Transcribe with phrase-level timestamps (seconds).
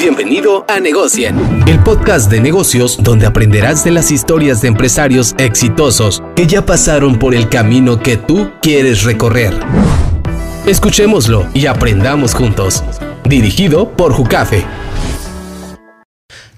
[0.00, 1.36] Bienvenido a Negocien,
[1.68, 7.18] el podcast de negocios donde aprenderás de las historias de empresarios exitosos que ya pasaron
[7.18, 9.52] por el camino que tú quieres recorrer.
[10.64, 12.82] Escuchémoslo y aprendamos juntos.
[13.24, 14.64] Dirigido por Jucafe.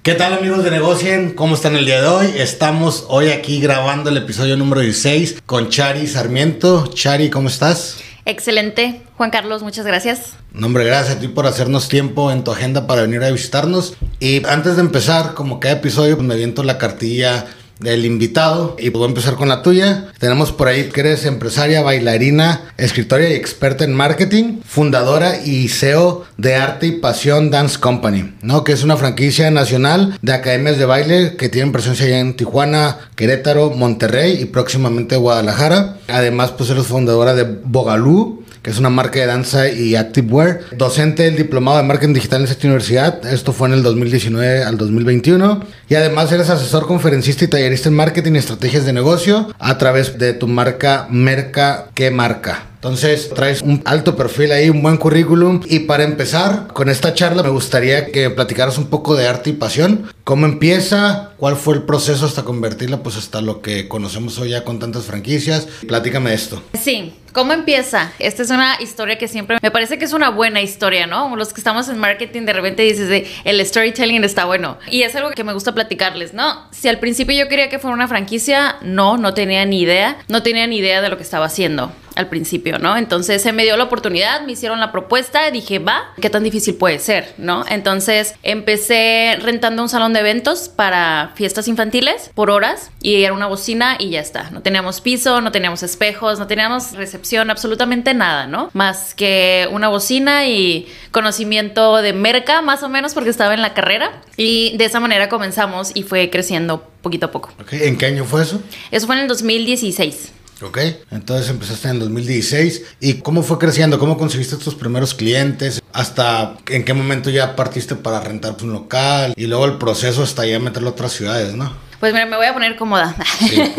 [0.04, 1.32] ¿Qué tal amigos de Negocien?
[1.34, 2.26] ¿Cómo están el día de hoy?
[2.36, 6.86] Estamos hoy aquí grabando el episodio número 16 con Chari Sarmiento.
[6.94, 7.98] Chari, ¿cómo estás?
[8.24, 9.02] Excelente.
[9.16, 10.34] Juan Carlos, muchas gracias.
[10.52, 13.96] No, hombre, gracias a ti por hacernos tiempo en tu agenda para venir a visitarnos.
[14.20, 17.46] Y antes de empezar, como cada episodio, pues me aviento la cartilla
[17.82, 20.08] del invitado y puedo empezar con la tuya.
[20.18, 26.24] Tenemos por ahí que eres empresaria, bailarina, escritora y experta en marketing, fundadora y CEO
[26.36, 28.64] de Arte y Pasión Dance Company, ¿no?
[28.64, 32.98] Que es una franquicia nacional de academias de baile que tienen presencia allá en Tijuana,
[33.16, 35.98] Querétaro, Monterrey y próximamente Guadalajara.
[36.08, 40.60] Además, pues eres fundadora de Bogalú, que es una marca de danza y activewear.
[40.76, 43.26] Docente del diplomado de marketing digital en esta universidad.
[43.26, 45.64] Esto fue en el 2019 al 2021.
[45.88, 50.18] Y además eres asesor, conferencista y tallerista en marketing y estrategias de negocio a través
[50.18, 51.88] de tu marca Merca.
[51.94, 52.71] ¿Qué marca?
[52.82, 55.60] Entonces traes un alto perfil ahí, un buen currículum.
[55.66, 59.52] Y para empezar con esta charla me gustaría que platicaras un poco de arte y
[59.52, 60.10] pasión.
[60.24, 61.30] ¿Cómo empieza?
[61.36, 65.04] ¿Cuál fue el proceso hasta convertirla pues hasta lo que conocemos hoy ya con tantas
[65.04, 65.68] franquicias?
[65.86, 66.60] Platícame esto.
[66.74, 68.12] Sí, ¿Cómo empieza?
[68.18, 71.34] Esta es una historia que siempre me parece que es una buena historia, ¿no?
[71.34, 74.76] Los que estamos en marketing de repente dices de el storytelling está bueno.
[74.90, 76.66] Y es algo que me gusta platicarles, ¿no?
[76.72, 80.42] Si al principio yo quería que fuera una franquicia, no, no tenía ni idea, no
[80.42, 82.96] tenía ni idea de lo que estaba haciendo al principio, ¿no?
[82.96, 86.74] Entonces se me dio la oportunidad, me hicieron la propuesta, dije, va, ¿qué tan difícil
[86.74, 87.64] puede ser, ¿no?
[87.68, 93.46] Entonces empecé rentando un salón de eventos para fiestas infantiles por horas y era una
[93.46, 94.50] bocina y ya está.
[94.50, 98.70] No teníamos piso, no teníamos espejos, no teníamos recepción, absolutamente nada, ¿no?
[98.72, 103.74] Más que una bocina y conocimiento de merca, más o menos, porque estaba en la
[103.74, 104.20] carrera.
[104.36, 107.50] Y de esa manera comenzamos y fue creciendo poquito a poco.
[107.70, 108.62] ¿En qué año fue eso?
[108.90, 110.32] Eso fue en el 2016.
[110.62, 110.78] Ok,
[111.10, 112.82] entonces empezaste en el 2016.
[113.00, 113.98] ¿Y cómo fue creciendo?
[113.98, 115.82] ¿Cómo conseguiste tus primeros clientes?
[115.92, 119.34] ¿Hasta en qué momento ya partiste para rentar un local?
[119.36, 121.72] Y luego el proceso hasta ya meterlo a otras ciudades, ¿no?
[122.02, 123.14] Pues mira, me voy a poner cómoda.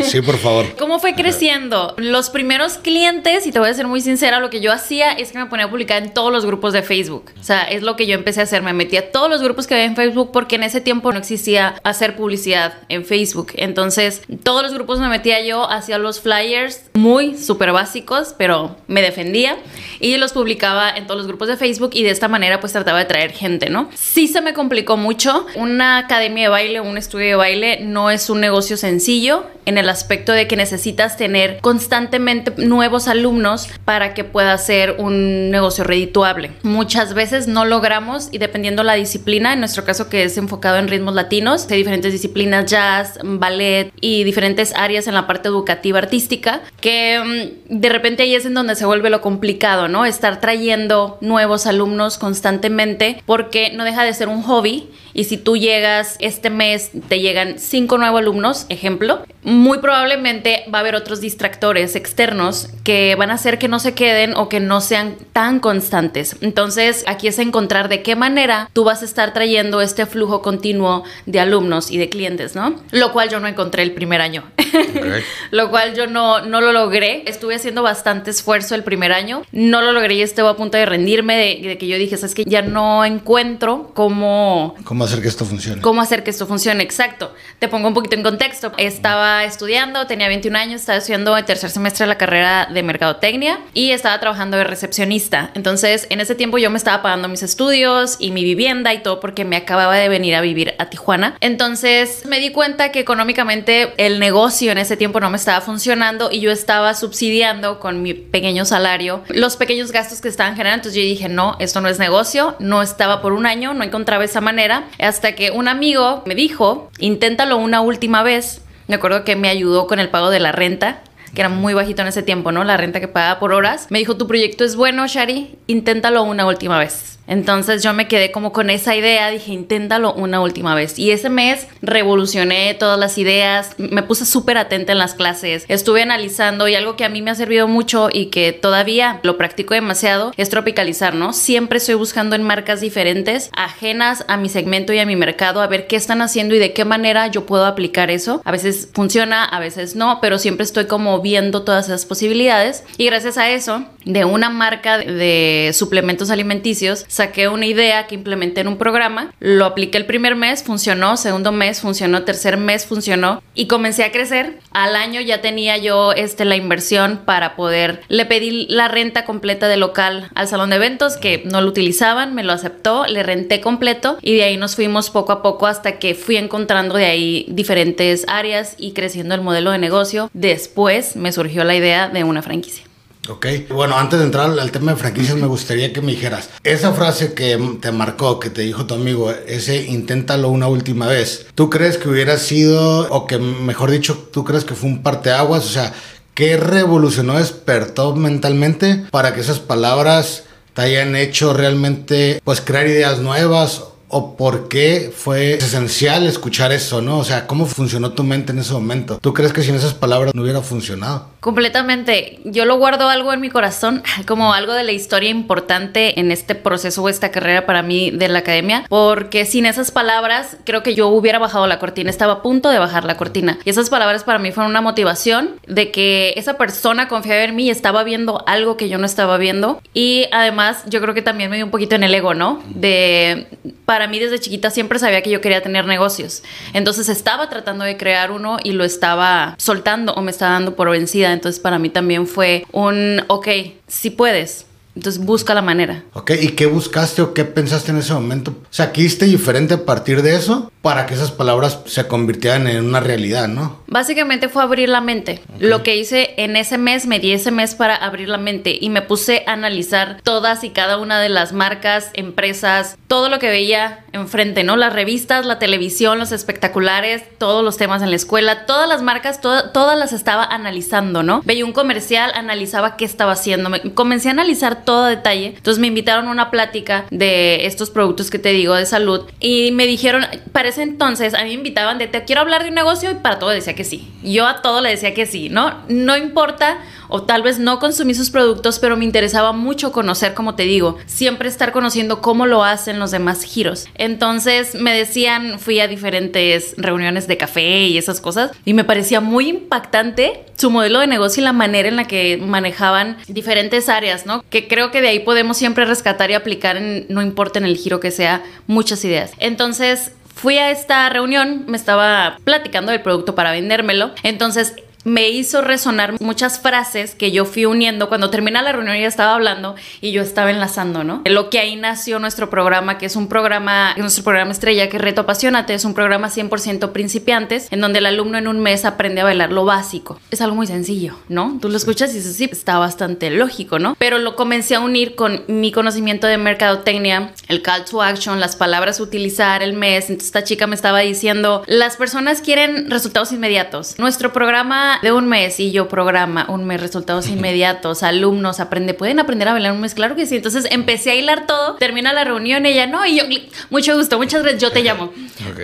[0.02, 0.64] Sí, por favor.
[0.78, 1.92] ¿Cómo fue creciendo?
[1.98, 5.30] Los primeros clientes, y te voy a ser muy sincera, lo que yo hacía es
[5.30, 7.32] que me ponía a publicar en todos los grupos de Facebook.
[7.38, 8.62] O sea, es lo que yo empecé a hacer.
[8.62, 11.18] Me metí a todos los grupos que había en Facebook porque en ese tiempo no
[11.18, 13.52] existía hacer publicidad en Facebook.
[13.56, 19.02] Entonces, todos los grupos me metía yo, hacía los flyers muy súper básicos, pero me
[19.02, 19.58] defendía
[20.00, 23.00] y los publicaba en todos los grupos de Facebook y de esta manera pues trataba
[23.00, 23.90] de traer gente, ¿no?
[23.94, 25.46] Sí se me complicó mucho.
[25.56, 29.88] Una academia de baile, un estudio de baile no es un negocio sencillo en el
[29.88, 36.52] aspecto de que necesitas tener constantemente nuevos alumnos para que pueda ser un negocio redituable.
[36.62, 40.88] Muchas veces no logramos y dependiendo la disciplina, en nuestro caso que es enfocado en
[40.88, 46.60] ritmos latinos, hay diferentes disciplinas, jazz, ballet y diferentes áreas en la parte educativa artística,
[46.80, 50.04] que mm, de repente ahí es en donde se vuelve lo complicado, ¿no?
[50.04, 55.56] Estar trayendo nuevos alumnos constantemente porque no deja de ser un hobby y si tú
[55.56, 61.20] llegas este mes, te llegan cinco nuevos alumnos, ejemplo, muy probablemente va a haber otros
[61.20, 65.60] distractores externos que van a hacer que no se queden o que no sean tan
[65.60, 66.36] constantes.
[66.40, 71.04] Entonces, aquí es encontrar de qué manera tú vas a estar trayendo este flujo continuo
[71.26, 72.80] de alumnos y de clientes, ¿no?
[72.90, 74.44] Lo cual yo no encontré el primer año.
[75.50, 77.24] lo cual yo no, no lo logré.
[77.26, 79.42] Estuve haciendo bastante esfuerzo el primer año.
[79.52, 82.34] No lo logré y estuve a punto de rendirme, de, de que yo dije, es
[82.34, 84.74] que ya no encuentro cómo...
[84.84, 85.82] ¿Cómo hacer que esto funcione?
[85.82, 86.82] ¿Cómo hacer que esto funcione?
[86.82, 87.34] Exacto.
[87.58, 88.72] Te pongo un poquito en contexto.
[88.78, 93.58] Estaba estudiando, tenía 21 años, estaba estudiando el tercer semestre de la carrera de mercadotecnia
[93.72, 95.50] y estaba trabajando de recepcionista.
[95.54, 99.18] Entonces, en ese tiempo yo me estaba pagando mis estudios y mi vivienda y todo
[99.18, 101.36] porque me acababa de venir a vivir a Tijuana.
[101.40, 106.30] Entonces, me di cuenta que económicamente el negocio en ese tiempo no me estaba funcionando
[106.30, 110.82] y yo estaba subsidiando con mi pequeño salario los pequeños gastos que estaban generando.
[110.82, 112.54] Entonces, yo dije, no, esto no es negocio.
[112.58, 116.90] No estaba por un año, no encontraba esa manera hasta que un amigo me dijo,
[116.98, 118.60] inténtalo una última vez.
[118.86, 121.02] Me acuerdo que me ayudó con el pago de la renta
[121.34, 122.64] que era muy bajito en ese tiempo, ¿no?
[122.64, 123.88] La renta que pagaba por horas.
[123.90, 127.18] Me dijo, tu proyecto es bueno, Shari, inténtalo una última vez.
[127.26, 130.98] Entonces yo me quedé como con esa idea, dije, inténtalo una última vez.
[130.98, 136.02] Y ese mes revolucioné todas las ideas, me puse súper atenta en las clases, estuve
[136.02, 139.74] analizando y algo que a mí me ha servido mucho y que todavía lo practico
[139.74, 141.32] demasiado es tropicalizar, ¿no?
[141.32, 145.66] Siempre estoy buscando en marcas diferentes, ajenas a mi segmento y a mi mercado, a
[145.66, 148.42] ver qué están haciendo y de qué manera yo puedo aplicar eso.
[148.44, 152.84] A veces funciona, a veces no, pero siempre estoy como viendo todas esas posibilidades.
[152.98, 158.60] Y gracias a eso, de una marca de suplementos alimenticios, saqué una idea que implementé
[158.60, 163.42] en un programa, lo apliqué el primer mes, funcionó, segundo mes funcionó, tercer mes funcionó
[163.54, 164.58] y comencé a crecer.
[164.72, 169.68] Al año ya tenía yo este, la inversión para poder, le pedí la renta completa
[169.68, 173.60] del local al salón de eventos que no lo utilizaban, me lo aceptó, le renté
[173.60, 177.46] completo y de ahí nos fuimos poco a poco hasta que fui encontrando de ahí
[177.48, 180.30] diferentes áreas y creciendo el modelo de negocio.
[180.32, 182.83] Después me surgió la idea de una franquicia.
[183.28, 186.92] Ok, bueno, antes de entrar al tema de franquicias, me gustaría que me dijeras, esa
[186.92, 191.70] frase que te marcó, que te dijo tu amigo, ese inténtalo una última vez, ¿tú
[191.70, 195.64] crees que hubiera sido, o que mejor dicho, tú crees que fue un parteaguas?
[195.64, 195.94] O sea,
[196.34, 200.44] ¿qué revolucionó, despertó mentalmente para que esas palabras
[200.74, 203.84] te hayan hecho realmente, pues, crear ideas nuevas
[204.16, 207.18] o por qué fue esencial escuchar eso, ¿no?
[207.18, 209.18] O sea, ¿cómo funcionó tu mente en ese momento?
[209.20, 211.30] ¿Tú crees que sin esas palabras no hubiera funcionado?
[211.40, 212.38] Completamente.
[212.44, 216.54] Yo lo guardo algo en mi corazón, como algo de la historia importante en este
[216.54, 220.94] proceso o esta carrera para mí de la academia, porque sin esas palabras creo que
[220.94, 223.58] yo hubiera bajado la cortina, estaba a punto de bajar la cortina.
[223.64, 227.64] Y esas palabras para mí fueron una motivación de que esa persona confiaba en mí
[227.64, 229.82] y estaba viendo algo que yo no estaba viendo.
[229.92, 232.62] Y además yo creo que también me dio un poquito en el ego, ¿no?
[232.68, 233.48] De
[233.84, 236.42] para mí desde chiquita siempre sabía que yo quería tener negocios.
[236.72, 240.90] Entonces estaba tratando de crear uno y lo estaba soltando o me estaba dando por
[240.90, 241.32] vencida.
[241.32, 243.48] Entonces para mí también fue un, ok,
[243.86, 246.04] si puedes, entonces busca la manera.
[246.12, 248.52] Ok, ¿y qué buscaste o qué pensaste en ese momento?
[248.52, 252.66] O sea, ¿qué hiciste diferente a partir de eso para que esas palabras se convirtieran
[252.68, 253.80] en una realidad, no?
[253.86, 255.42] Básicamente fue abrir la mente.
[255.58, 258.90] Lo que hice en ese mes, me di ese mes para abrir la mente y
[258.90, 263.48] me puse a analizar todas y cada una de las marcas, empresas, todo lo que
[263.48, 264.76] veía enfrente, ¿no?
[264.76, 269.40] Las revistas, la televisión, los espectaculares, todos los temas en la escuela, todas las marcas,
[269.40, 271.42] todas las estaba analizando, ¿no?
[271.44, 273.70] Veía un comercial, analizaba qué estaba haciendo.
[273.94, 275.54] comencé a analizar todo detalle.
[275.56, 279.72] Entonces me invitaron a una plática de estos productos que te digo de salud y
[279.72, 282.74] me dijeron, para ese entonces a mí me invitaban de te quiero hablar de un
[282.74, 284.10] negocio y para todo decía que sí.
[284.22, 285.74] Yo a todo le decía que sí, ¿no?
[285.88, 286.78] No importa
[287.08, 290.96] o tal vez no consumí sus productos, pero me interesaba mucho conocer, como te digo,
[291.06, 293.86] siempre estar conociendo cómo lo hacen los demás giros.
[293.94, 299.20] Entonces me decían, fui a diferentes reuniones de café y esas cosas y me parecía
[299.20, 304.26] muy impactante su modelo de negocio y la manera en la que manejaban diferentes áreas,
[304.26, 304.44] ¿no?
[304.50, 307.76] Que creo que de ahí podemos siempre rescatar y aplicar, en, no importa en el
[307.76, 309.30] giro que sea, muchas ideas.
[309.38, 314.10] Entonces, fui a esta reunión, me estaba platicando del producto para vendérmelo.
[314.24, 318.08] Entonces, me hizo resonar muchas frases que yo fui uniendo.
[318.08, 321.22] Cuando termina la reunión ya estaba hablando y yo estaba enlazando, ¿no?
[321.26, 325.02] Lo que ahí nació nuestro programa, que es un programa, nuestro programa estrella, que es
[325.02, 329.20] Reto Apasionate, es un programa 100% principiantes, en donde el alumno en un mes aprende
[329.20, 330.20] a bailar lo básico.
[330.30, 331.58] Es algo muy sencillo, ¿no?
[331.60, 333.96] Tú lo escuchas y dices, sí, está bastante lógico, ¿no?
[333.98, 338.56] Pero lo comencé a unir con mi conocimiento de mercadotecnia, el call to action, las
[338.56, 340.10] palabras a utilizar, el mes.
[340.10, 343.98] Entonces esta chica me estaba diciendo, las personas quieren resultados inmediatos.
[343.98, 349.20] Nuestro programa de un mes y yo programa un mes, resultados inmediatos, alumnos, aprende, pueden
[349.20, 350.36] aprender a bailar un mes, claro que sí.
[350.36, 353.24] Entonces empecé a hilar todo, termina la reunión, ella no, y yo,
[353.70, 355.12] mucho gusto, muchas gracias, yo te llamo.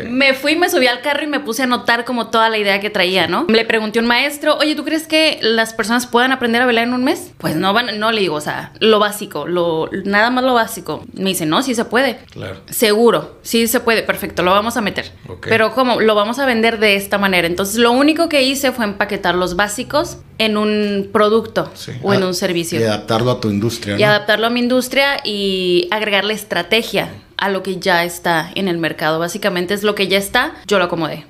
[0.08, 2.80] Me fui, me subí al carro y me puse a anotar como toda la idea
[2.80, 3.46] que traía, ¿no?
[3.48, 6.84] Le pregunté a un maestro, oye, ¿tú crees que las personas puedan aprender a bailar
[6.84, 7.32] en un mes?
[7.38, 11.04] Pues no van, no le digo, o sea, lo básico, lo, nada más lo básico.
[11.12, 12.18] Me dice, no, sí se puede.
[12.30, 12.60] Claro.
[12.68, 15.12] Seguro, sí se puede, perfecto, lo vamos a meter.
[15.42, 16.00] Pero ¿cómo?
[16.00, 17.46] Lo vamos a vender de esta manera.
[17.46, 21.70] Entonces lo único que hice fue empaquetar los básicos en un producto
[22.02, 22.80] o en un servicio.
[22.80, 23.98] Y adaptarlo a tu industria.
[23.98, 28.78] Y adaptarlo a mi industria y agregarle estrategia a lo que ya está en el
[28.78, 29.18] mercado.
[29.18, 31.24] Básicamente es lo que ya está, yo lo acomodé.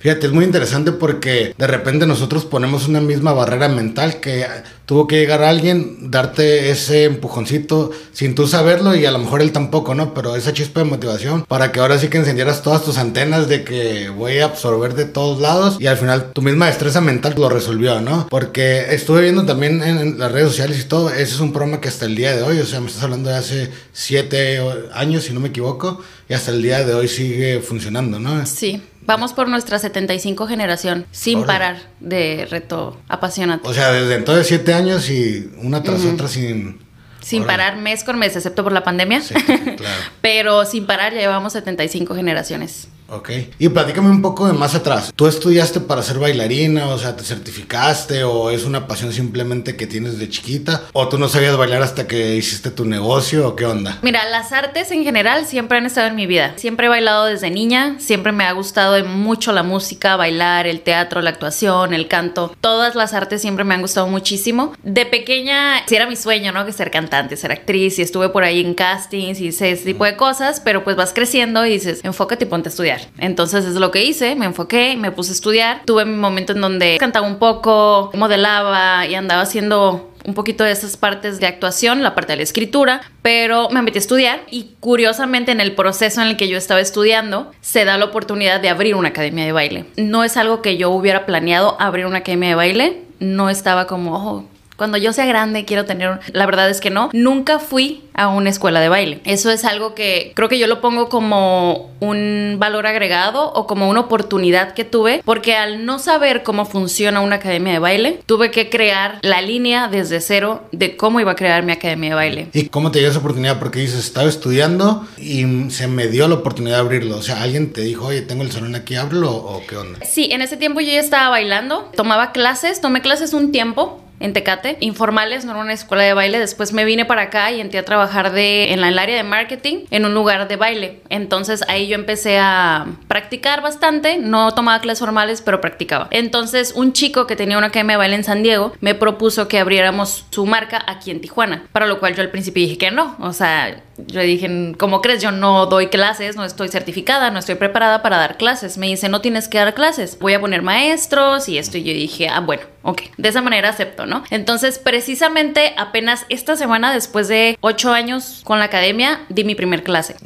[0.00, 4.46] Fíjate, es muy interesante porque de repente nosotros ponemos una misma barrera mental que
[4.86, 9.52] tuvo que llegar alguien, darte ese empujoncito sin tú saberlo y a lo mejor él
[9.52, 10.14] tampoco, ¿no?
[10.14, 13.64] Pero esa chispa de motivación para que ahora sí que encendieras todas tus antenas de
[13.64, 17.48] que voy a absorber de todos lados y al final tu misma destreza mental lo
[17.48, 18.28] resolvió, ¿no?
[18.30, 21.88] Porque estuve viendo también en las redes sociales y todo, ese es un programa que
[21.88, 24.60] hasta el día de hoy, o sea, me estás hablando de hace siete
[24.92, 28.46] años, si no me equivoco, y hasta el día de hoy sigue funcionando, ¿no?
[28.46, 28.82] Sí.
[29.06, 33.68] Vamos por nuestra 75 generación, sin parar de reto apasionante.
[33.68, 36.84] O sea, desde entonces siete años y una tras otra sin...
[37.20, 39.20] Sin parar mes con mes, excepto por la pandemia.
[39.20, 39.76] Sí, claro.
[40.20, 42.88] Pero sin parar ya llevamos 75 generaciones.
[43.08, 43.30] Ok.
[43.58, 45.12] Y platícame un poco de más atrás.
[45.14, 46.88] ¿Tú estudiaste para ser bailarina?
[46.88, 48.24] O sea, ¿te certificaste?
[48.24, 50.82] ¿O es una pasión simplemente que tienes de chiquita?
[50.92, 53.48] ¿O tú no sabías bailar hasta que hiciste tu negocio?
[53.48, 53.98] ¿O qué onda?
[54.02, 56.54] Mira, las artes en general siempre han estado en mi vida.
[56.56, 57.96] Siempre he bailado desde niña.
[57.98, 62.54] Siempre me ha gustado mucho la música, bailar, el teatro, la actuación, el canto.
[62.60, 64.74] Todas las artes siempre me han gustado muchísimo.
[64.82, 66.66] De pequeña, sí era mi sueño, ¿no?
[66.66, 67.98] Que ser cantante, ser actriz.
[67.98, 70.60] Y estuve por ahí en castings y ese tipo de cosas.
[70.60, 72.95] Pero pues vas creciendo y dices, enfócate y ponte a estudiar.
[73.18, 75.82] Entonces es lo que hice, me enfoqué, me puse a estudiar.
[75.84, 80.72] Tuve mi momento en donde cantaba un poco, modelaba y andaba haciendo un poquito de
[80.72, 84.74] esas partes de actuación, la parte de la escritura, pero me metí a estudiar y
[84.80, 88.68] curiosamente en el proceso en el que yo estaba estudiando se da la oportunidad de
[88.68, 89.84] abrir una academia de baile.
[89.96, 94.16] No es algo que yo hubiera planeado abrir una academia de baile, no estaba como,
[94.16, 94.44] oh,
[94.76, 96.20] cuando yo sea grande quiero tener...
[96.32, 97.10] La verdad es que no.
[97.12, 99.20] Nunca fui a una escuela de baile.
[99.24, 103.88] Eso es algo que creo que yo lo pongo como un valor agregado o como
[103.88, 108.50] una oportunidad que tuve porque al no saber cómo funciona una academia de baile, tuve
[108.50, 112.48] que crear la línea desde cero de cómo iba a crear mi academia de baile.
[112.52, 113.58] ¿Y cómo te dio esa oportunidad?
[113.58, 117.16] Porque dices, estaba estudiando y se me dio la oportunidad de abrirlo.
[117.16, 119.98] O sea, alguien te dijo, oye, tengo el salón aquí, hablo o qué onda.
[120.04, 124.32] Sí, en ese tiempo yo ya estaba bailando, tomaba clases, tomé clases un tiempo en
[124.32, 126.38] Tecate, informales, no era una escuela de baile.
[126.38, 129.22] Después me vine para acá y entré a trabajar de, en, la, el área de
[129.22, 131.00] marketing en un lugar de baile.
[131.08, 134.18] Entonces ahí yo empecé a practicar bastante.
[134.18, 136.08] No tomaba clases formales, pero practicaba.
[136.10, 139.58] Entonces un chico que tenía una academia de baile en San Diego me propuso que
[139.58, 141.64] abriéramos su marca aquí en Tijuana.
[141.72, 143.16] Para lo cual yo al principio dije que no.
[143.20, 145.22] O sea, yo dije, ¿cómo crees?
[145.22, 148.78] Yo no doy clases, no estoy certificada, no estoy preparada para dar clases.
[148.78, 150.18] Me dice, no tienes que dar clases.
[150.18, 151.78] Voy a poner maestros y esto.
[151.78, 153.02] Y yo dije, ah, bueno, ok.
[153.16, 154.06] De esa manera acepto.
[154.06, 154.24] ¿no?
[154.30, 159.82] Entonces, precisamente apenas esta semana, después de ocho años con la academia, di mi primer
[159.82, 160.16] clase.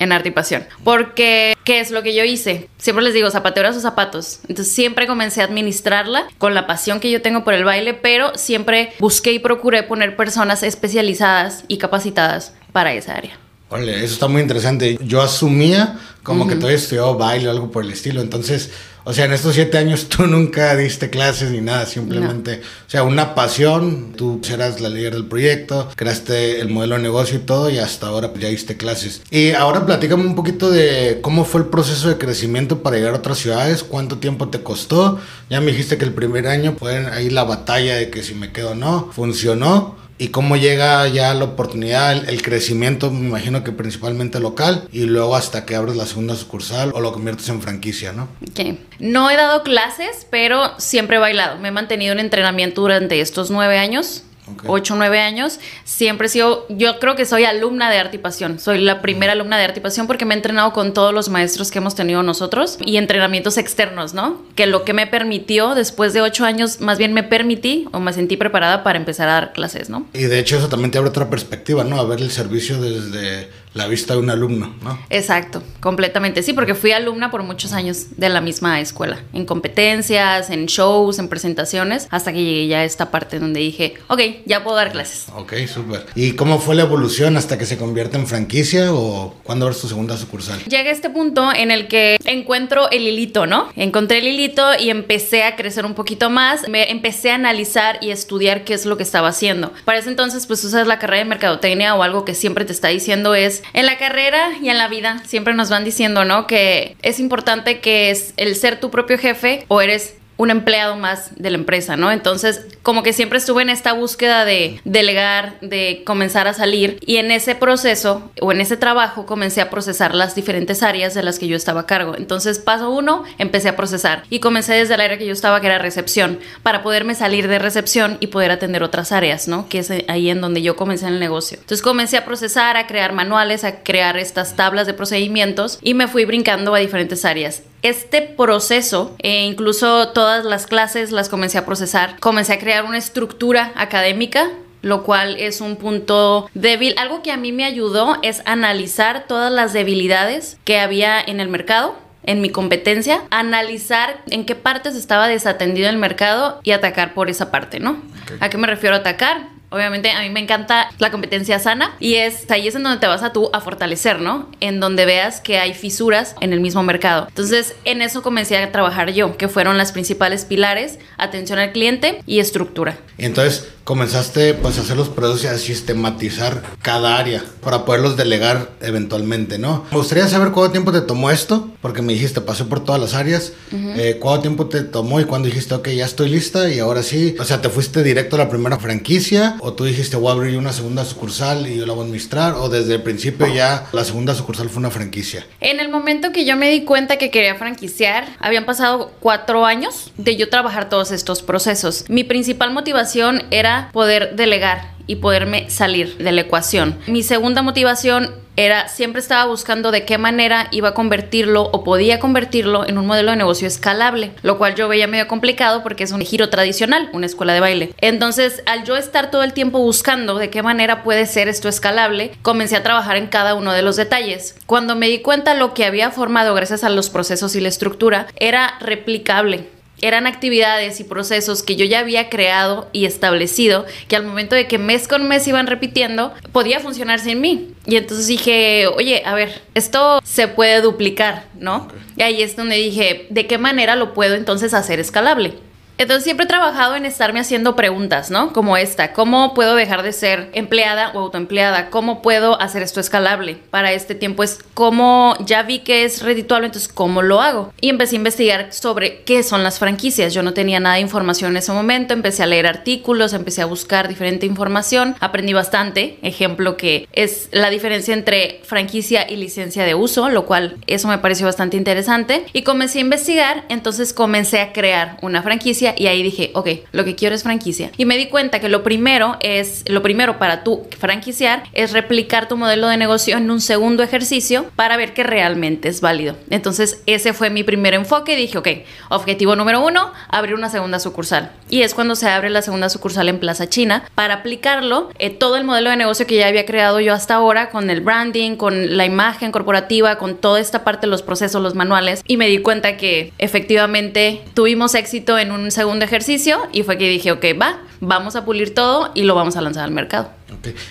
[0.00, 0.64] En arte y pasión.
[0.84, 2.68] Porque, ¿qué es lo que yo hice?
[2.78, 4.40] Siempre les digo, zapatero a sus zapatos.
[4.48, 8.36] Entonces, siempre comencé a administrarla con la pasión que yo tengo por el baile, pero
[8.36, 13.38] siempre busqué y procuré poner personas especializadas y capacitadas para esa área.
[13.70, 14.98] Ole, eso está muy interesante.
[15.02, 18.20] Yo asumía como que todavía estudiado baile o algo por el estilo.
[18.20, 18.70] Entonces,
[19.04, 23.02] o sea, en estos siete años tú nunca diste clases ni nada, simplemente, o sea,
[23.02, 27.70] una pasión, tú eras la líder del proyecto, creaste el modelo de negocio y todo
[27.70, 29.22] y hasta ahora pues, ya diste clases.
[29.30, 33.18] Y ahora platícame un poquito de cómo fue el proceso de crecimiento para llegar a
[33.18, 35.18] otras ciudades, cuánto tiempo te costó.
[35.48, 38.52] Ya me dijiste que el primer año fue ahí la batalla de que si me
[38.52, 43.72] quedo o no, funcionó y cómo llega ya la oportunidad, el, crecimiento, me imagino que
[43.72, 48.12] principalmente local, y luego hasta que abres la segunda sucursal o lo conviertes en franquicia,
[48.12, 48.28] ¿no?
[48.42, 48.78] Ok.
[48.98, 51.58] No he dado clases, pero siempre he bailado.
[51.58, 54.24] Me he mantenido en entrenamiento durante estos nueve años
[54.66, 58.20] 8 o 9 años, siempre he sido, yo creo que soy alumna de arte y
[58.20, 61.12] pasión, soy la primera alumna de arte y pasión porque me he entrenado con todos
[61.14, 64.42] los maestros que hemos tenido nosotros y entrenamientos externos, ¿no?
[64.54, 68.12] Que lo que me permitió, después de 8 años, más bien me permití o me
[68.12, 70.06] sentí preparada para empezar a dar clases, ¿no?
[70.14, 71.98] Y de hecho eso también te abre otra perspectiva, ¿no?
[72.00, 74.98] A ver el servicio desde la vista de un alumno, ¿no?
[75.10, 76.42] Exacto, completamente.
[76.42, 81.18] Sí, porque fui alumna por muchos años de la misma escuela, en competencias, en shows,
[81.18, 84.92] en presentaciones, hasta que llegué ya a esta parte donde dije, ok, ya puedo dar
[84.92, 85.26] clases.
[85.34, 86.06] Ok, súper.
[86.14, 89.88] ¿Y cómo fue la evolución hasta que se convierte en franquicia o cuándo eres tu
[89.88, 90.58] segunda sucursal?
[90.64, 93.68] Llegué a este punto en el que encuentro el hilito, ¿no?
[93.76, 98.10] Encontré el hilito y empecé a crecer un poquito más, me empecé a analizar y
[98.10, 99.72] estudiar qué es lo que estaba haciendo.
[99.84, 102.88] Para ese entonces, pues usas la carrera de mercadotecnia o algo que siempre te está
[102.88, 106.46] diciendo es en la carrera y en la vida siempre nos van diciendo, ¿no?
[106.46, 111.32] Que es importante que es el ser tu propio jefe o eres un empleado más
[111.36, 112.10] de la empresa, ¿no?
[112.10, 117.16] Entonces, como que siempre estuve en esta búsqueda de delegar, de comenzar a salir y
[117.16, 121.40] en ese proceso o en ese trabajo comencé a procesar las diferentes áreas de las
[121.40, 122.14] que yo estaba a cargo.
[122.16, 125.66] Entonces, paso uno, empecé a procesar y comencé desde el área que yo estaba, que
[125.66, 129.68] era recepción, para poderme salir de recepción y poder atender otras áreas, ¿no?
[129.68, 131.58] Que es ahí en donde yo comencé en el negocio.
[131.60, 136.06] Entonces, comencé a procesar, a crear manuales, a crear estas tablas de procedimientos y me
[136.06, 141.66] fui brincando a diferentes áreas este proceso, e incluso todas las clases las comencé a
[141.66, 146.94] procesar, comencé a crear una estructura académica lo cual es un punto débil.
[146.98, 151.48] Algo que a mí me ayudó es analizar todas las debilidades que había en el
[151.48, 157.30] mercado en mi competencia, analizar en qué partes estaba desatendido el mercado y atacar por
[157.30, 158.02] esa parte, ¿no?
[158.40, 159.48] ¿A qué me refiero a atacar?
[159.70, 163.06] Obviamente a mí me encanta la competencia sana y es ahí es en donde te
[163.06, 164.48] vas a tú a fortalecer, ¿no?
[164.60, 167.26] En donde veas que hay fisuras en el mismo mercado.
[167.28, 172.22] Entonces, en eso comencé a trabajar yo, que fueron las principales pilares, atención al cliente
[172.26, 172.98] y estructura.
[173.18, 178.70] Entonces, comenzaste pues a hacer los procesos y a sistematizar cada área para poderlos delegar
[178.80, 179.86] eventualmente, ¿no?
[179.90, 183.14] Me gustaría saber cuánto tiempo te tomó esto, porque me dijiste, pasé por todas las
[183.14, 187.02] áreas, eh, cuánto tiempo te tomó y cuando dijiste, ok, ya estoy lista y ahora
[187.02, 190.32] sí, o sea, ¿te fuiste directo a la primera franquicia o tú dijiste, voy a
[190.32, 193.86] abrir una segunda sucursal y yo la voy a administrar o desde el principio ya
[193.92, 195.46] la segunda sucursal fue una franquicia?
[195.60, 200.12] En el momento que yo me di cuenta que quería franquiciar, habían pasado cuatro años
[200.16, 202.04] de yo trabajar todos estos procesos.
[202.08, 206.96] Mi principal motivación era poder delegar y poderme salir de la ecuación.
[207.08, 212.18] Mi segunda motivación era siempre estaba buscando de qué manera iba a convertirlo o podía
[212.18, 216.10] convertirlo en un modelo de negocio escalable, lo cual yo veía medio complicado porque es
[216.10, 217.94] un giro tradicional, una escuela de baile.
[217.98, 222.32] Entonces, al yo estar todo el tiempo buscando de qué manera puede ser esto escalable,
[222.42, 224.56] comencé a trabajar en cada uno de los detalles.
[224.66, 228.26] Cuando me di cuenta lo que había formado gracias a los procesos y la estructura
[228.36, 234.24] era replicable eran actividades y procesos que yo ya había creado y establecido, que al
[234.24, 237.72] momento de que mes con mes iban repitiendo, podía funcionar sin mí.
[237.86, 241.88] Y entonces dije, oye, a ver, esto se puede duplicar, ¿no?
[242.16, 245.54] Y ahí es donde dije, ¿de qué manera lo puedo entonces hacer escalable?
[245.98, 248.52] Entonces siempre he trabajado en estarme haciendo preguntas, ¿no?
[248.52, 251.90] Como esta, ¿cómo puedo dejar de ser empleada o autoempleada?
[251.90, 253.58] ¿Cómo puedo hacer esto escalable?
[253.70, 257.72] Para este tiempo es cómo ya vi que es redituable, entonces ¿cómo lo hago?
[257.80, 260.32] Y empecé a investigar sobre qué son las franquicias.
[260.32, 263.66] Yo no tenía nada de información en ese momento, empecé a leer artículos, empecé a
[263.66, 269.96] buscar diferente información, aprendí bastante, ejemplo que es la diferencia entre franquicia y licencia de
[269.96, 274.72] uso, lo cual eso me pareció bastante interesante y comencé a investigar, entonces comencé a
[274.72, 277.90] crear una franquicia y ahí dije, ok, lo que quiero es franquicia.
[277.96, 282.48] Y me di cuenta que lo primero es, lo primero para tú franquiciar es replicar
[282.48, 286.36] tu modelo de negocio en un segundo ejercicio para ver que realmente es válido.
[286.50, 288.36] Entonces ese fue mi primer enfoque.
[288.36, 288.68] Dije, ok,
[289.08, 291.50] objetivo número uno, abrir una segunda sucursal.
[291.70, 295.56] Y es cuando se abre la segunda sucursal en Plaza China para aplicarlo eh, todo
[295.56, 298.96] el modelo de negocio que ya había creado yo hasta ahora con el branding, con
[298.96, 302.22] la imagen corporativa, con toda esta parte de los procesos, los manuales.
[302.26, 307.08] Y me di cuenta que efectivamente tuvimos éxito en un segundo ejercicio y fue que
[307.08, 310.30] dije, ok, va, vamos a pulir todo y lo vamos a lanzar al mercado.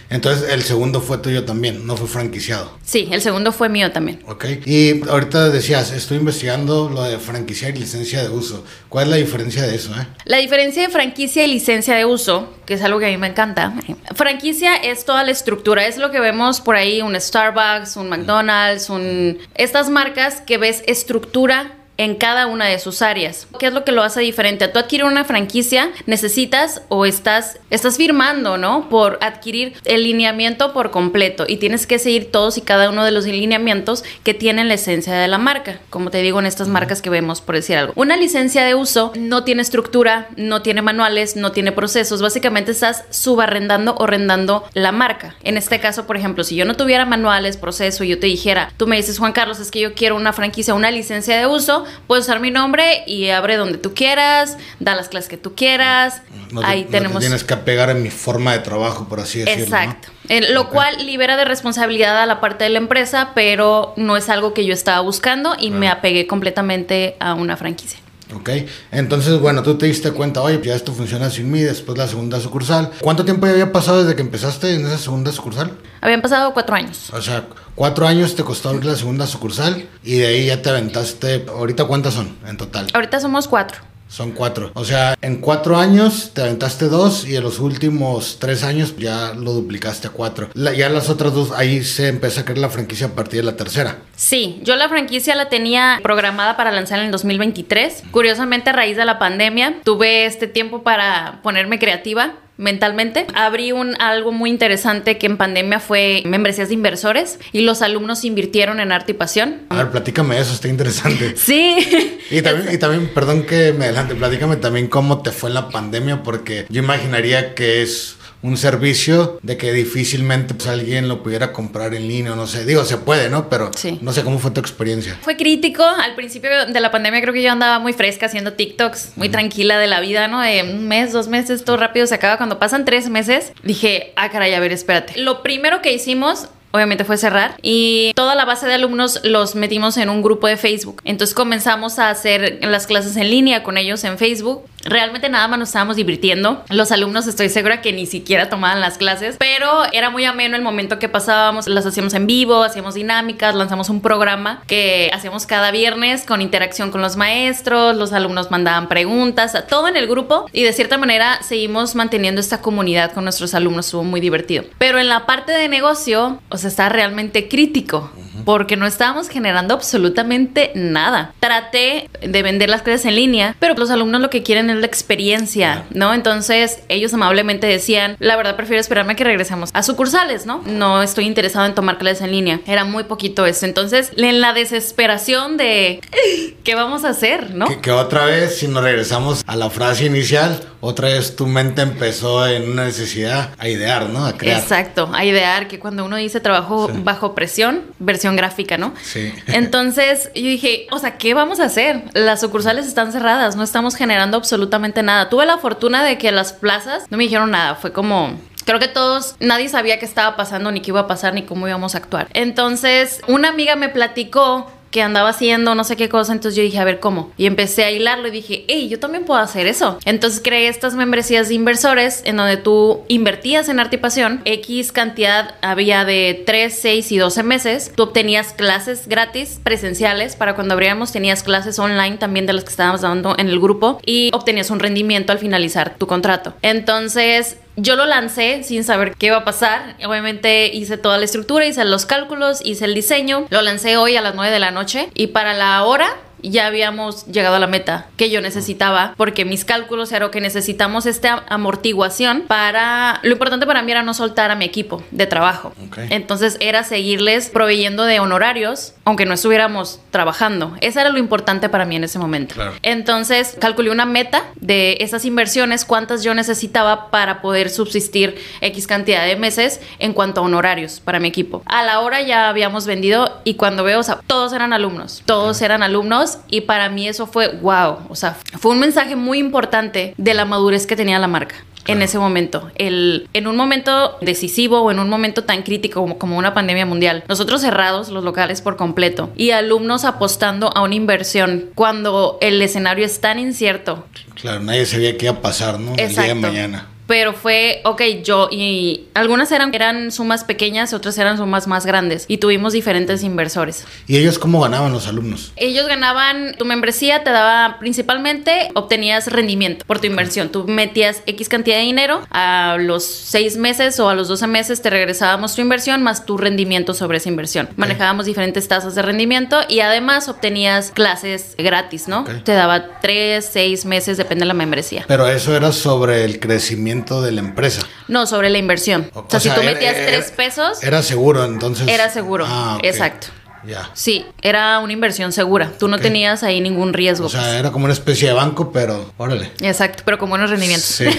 [0.09, 2.71] Entonces el segundo fue tuyo también, no fue franquiciado.
[2.85, 4.21] Sí, el segundo fue mío también.
[4.25, 8.63] Ok, y ahorita decías, estoy investigando lo de franquicia y licencia de uso.
[8.87, 9.91] ¿Cuál es la diferencia de eso?
[9.93, 10.07] Eh?
[10.23, 13.27] La diferencia de franquicia y licencia de uso, que es algo que a mí me
[13.27, 13.73] encanta.
[14.15, 18.89] Franquicia es toda la estructura, es lo que vemos por ahí, un Starbucks, un McDonald's,
[18.89, 19.37] un...
[19.55, 23.47] Estas marcas que ves estructura en cada una de sus áreas.
[23.59, 24.67] ¿Qué es lo que lo hace diferente?
[24.67, 28.89] Tú adquirir una franquicia, necesitas o estás, estás firmando, ¿no?
[28.89, 33.11] Por adquirir el lineamiento por completo y tienes que seguir todos y cada uno de
[33.11, 35.79] los lineamientos que tienen la esencia de la marca.
[35.89, 37.93] Como te digo, en estas marcas que vemos, por decir algo.
[37.95, 42.21] Una licencia de uso no tiene estructura, no tiene manuales, no tiene procesos.
[42.21, 45.35] Básicamente estás subarrendando o rendando la marca.
[45.43, 48.71] En este caso, por ejemplo, si yo no tuviera manuales, proceso y yo te dijera,
[48.77, 51.85] tú me dices, Juan Carlos, es que yo quiero una franquicia, una licencia de uso,
[52.07, 56.21] puedes usar mi nombre y abre donde tú quieras, da las clases que tú quieras.
[56.63, 57.19] Ahí tenemos.
[57.19, 59.65] tienes que apegar en mi forma de trabajo, por así decirlo.
[59.65, 60.09] Exacto.
[60.49, 64.53] lo cual libera de responsabilidad a la parte de la empresa, pero no es algo
[64.53, 67.99] que yo estaba buscando y me apegué completamente a una franquicia.
[68.35, 68.49] Ok,
[68.91, 72.39] entonces bueno, tú te diste cuenta, oye, ya esto funciona sin mí, después la segunda
[72.39, 72.91] sucursal.
[73.01, 75.71] ¿Cuánto tiempo ya había pasado desde que empezaste en esa segunda sucursal?
[76.01, 77.09] Habían pasado cuatro años.
[77.13, 80.69] O sea, cuatro años te costó abrir la segunda sucursal y de ahí ya te
[80.69, 82.87] aventaste, ¿ahorita cuántas son en total?
[82.93, 83.79] Ahorita somos cuatro.
[84.07, 84.71] Son cuatro.
[84.73, 89.33] O sea, en cuatro años te aventaste dos y en los últimos tres años ya
[89.33, 90.49] lo duplicaste a cuatro.
[90.53, 93.57] ya las otras dos, ahí se empezó a crear la franquicia a partir de la
[93.57, 93.97] tercera.
[94.15, 98.03] Sí, yo la franquicia la tenía programada para lanzar en el 2023.
[98.11, 103.25] Curiosamente, a raíz de la pandemia, tuve este tiempo para ponerme creativa mentalmente.
[103.33, 108.25] Abrí un algo muy interesante que en pandemia fue membresías de inversores y los alumnos
[108.25, 109.61] invirtieron en arte y pasión.
[109.69, 111.35] A ver, platícame eso, está interesante.
[111.47, 112.19] Sí.
[112.29, 116.23] Y también, y también, perdón que me adelante, platícame también cómo te fue la pandemia,
[116.23, 118.16] porque yo imaginaría que es
[118.47, 122.85] un servicio de que difícilmente pues, alguien lo pudiera comprar en línea, no sé, digo,
[122.85, 123.49] se puede, ¿no?
[123.49, 125.17] Pero no sé cómo fue tu experiencia.
[125.21, 129.13] Fue crítico, al principio de la pandemia creo que yo andaba muy fresca haciendo TikToks,
[129.15, 130.41] muy tranquila de la vida, ¿no?
[130.41, 132.37] De un mes, dos meses, todo rápido se acaba.
[132.37, 135.19] Cuando pasan tres meses, dije, ah, caray, a ver, espérate.
[135.19, 139.97] Lo primero que hicimos obviamente fue cerrar y toda la base de alumnos los metimos
[139.97, 141.01] en un grupo de Facebook.
[141.05, 145.59] Entonces comenzamos a hacer las clases en línea con ellos en Facebook realmente nada más
[145.59, 146.63] nos estábamos divirtiendo.
[146.69, 150.61] Los alumnos estoy segura que ni siquiera tomaban las clases, pero era muy ameno el
[150.61, 155.71] momento que pasábamos, las hacíamos en vivo, hacíamos dinámicas, lanzamos un programa que hacíamos cada
[155.71, 160.63] viernes con interacción con los maestros, los alumnos mandaban preguntas, todo en el grupo y
[160.63, 164.63] de cierta manera seguimos manteniendo esta comunidad con nuestros alumnos, estuvo muy divertido.
[164.77, 168.11] Pero en la parte de negocio, o sea, está realmente crítico
[168.45, 171.33] porque no estábamos generando absolutamente nada.
[171.39, 174.85] Traté de vender las clases en línea, pero los alumnos lo que quieren es la
[174.85, 176.13] experiencia, ¿no?
[176.13, 180.61] Entonces ellos amablemente decían, la verdad prefiero esperarme a que regresemos a sucursales, ¿no?
[180.65, 182.61] No estoy interesado en tomar clases en línea.
[182.67, 183.65] Era muy poquito eso.
[183.65, 186.01] Entonces, en la desesperación de,
[186.63, 187.67] ¿qué vamos a hacer, no?
[187.67, 191.81] Que, que otra vez, si nos regresamos a la frase inicial, otra vez tu mente
[191.81, 194.25] empezó en una necesidad a idear, ¿no?
[194.25, 194.59] A crear.
[194.59, 197.01] Exacto, a idear, que cuando uno dice trabajo Sí.
[197.03, 198.93] bajo presión, versión gráfica, ¿no?
[199.01, 199.33] Sí.
[199.47, 202.03] Entonces yo dije, o sea, ¿qué vamos a hacer?
[202.13, 204.56] Las sucursales están cerradas, no estamos generando absolutamente
[205.03, 205.29] nada.
[205.29, 208.39] Tuve la fortuna de que las plazas no me dijeron nada, fue como...
[208.65, 211.69] Creo que todos, nadie sabía qué estaba pasando, ni qué iba a pasar, ni cómo
[211.69, 212.27] íbamos a actuar.
[212.33, 216.79] Entonces, una amiga me platicó que andaba haciendo no sé qué cosa, entonces yo dije,
[216.79, 217.31] a ver cómo.
[217.37, 219.99] Y empecé a hilarlo y dije, hey, yo también puedo hacer eso.
[220.05, 224.91] Entonces creé estas membresías de inversores en donde tú invertías en arte y pasión, X
[224.91, 230.73] cantidad había de 3, 6 y 12 meses, tú obtenías clases gratis presenciales, para cuando
[230.73, 234.69] abríamos tenías clases online también de las que estábamos dando en el grupo y obtenías
[234.69, 236.53] un rendimiento al finalizar tu contrato.
[236.61, 239.95] Entonces yo lo lancé sin saber qué iba a pasar.
[240.05, 243.45] Obviamente hice toda la estructura, hice los cálculos, hice el diseño.
[243.49, 246.07] Lo lancé hoy a las 9 de la noche y para la hora
[246.41, 251.05] ya habíamos llegado a la meta que yo necesitaba porque mis cálculos eran que necesitamos
[251.05, 255.73] esta amortiguación para lo importante para mí era no soltar a mi equipo de trabajo
[255.87, 255.99] Ok.
[256.09, 261.85] entonces era seguirles proveyendo de honorarios aunque no estuviéramos trabajando eso era lo importante para
[261.85, 262.73] mí en ese momento Claro.
[262.81, 269.25] entonces calculé una meta de esas inversiones, cuántas yo necesitaba para poder subsistir X cantidad
[269.25, 271.61] de meses en cuanto a honorarios para mi equipo.
[271.65, 275.61] A la hora ya habíamos vendido y cuando veo, o sea, todos eran alumnos, todos
[275.61, 280.13] eran alumnos y para mí eso fue wow, o sea, fue un mensaje muy importante
[280.17, 281.55] de la madurez que tenía la marca
[281.87, 282.69] en ese momento.
[282.75, 286.85] El, en un momento decisivo o en un momento tan crítico como, como una pandemia
[286.85, 287.23] mundial.
[287.27, 293.05] Nosotros cerrados los locales por completo y alumnos apostando a una inversión cuando el escenario
[293.05, 294.05] es tan incierto.
[294.35, 295.91] Claro, nadie sabía qué iba a pasar, ¿no?
[295.91, 296.35] El día de Exacto.
[296.35, 296.87] mañana.
[297.07, 302.25] Pero fue, ok, yo y algunas eran, eran sumas pequeñas, otras eran sumas más grandes
[302.27, 303.85] y tuvimos diferentes inversores.
[304.07, 305.53] ¿Y ellos cómo ganaban los alumnos?
[305.55, 310.49] Ellos ganaban, tu membresía te daba principalmente, obtenías rendimiento por tu inversión.
[310.49, 314.81] Tú metías X cantidad de dinero, a los 6 meses o a los 12 meses
[314.81, 317.69] te regresábamos tu inversión más tu rendimiento sobre esa inversión.
[317.77, 322.25] Manejábamos diferentes tasas de rendimiento y además obtenías clases gratis, ¿no?
[322.43, 325.05] Te daba 3, 6 meses, depende de la membresía.
[325.07, 327.81] Pero eso era sobre el crecimiento de la empresa.
[328.07, 329.09] No, sobre la inversión.
[329.13, 331.87] O, sea, si tú metías 3 pesos, Era seguro, entonces.
[331.87, 332.85] Era seguro, Ah, ok.
[332.85, 333.27] exacto.
[333.67, 333.89] Ya.
[333.93, 335.71] sí, era una inversión segura.
[335.77, 337.25] Tú no tenías ahí ningún riesgo.
[337.27, 337.53] O sea, pues.
[337.53, 339.51] era como una especie de banco, pero órale.
[339.61, 340.87] Exacto, pero con buenos rendimientos.
[340.89, 341.05] Sí.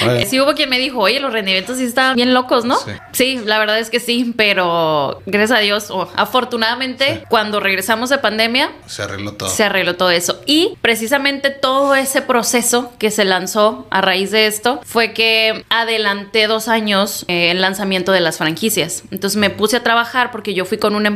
[0.28, 2.76] Sí hubo quien me dijo, oye, los rendimientos sí estaban bien locos, ¿no?
[2.78, 2.92] Sí.
[3.12, 7.20] Sí, la verdad es que sí, pero gracias a Dios, o afortunadamente, Sí.
[7.28, 9.48] cuando regresamos de pandemia, Se arregló todo.
[9.50, 10.40] se arregló todo eso.
[10.46, 16.46] Y precisamente todo ese proceso que se lanzó a raíz de esto fue que adelanté
[16.46, 19.02] dos años eh, el lanzamiento de las franquicias.
[19.10, 21.08] Entonces me puse a trabajar porque yo fui con una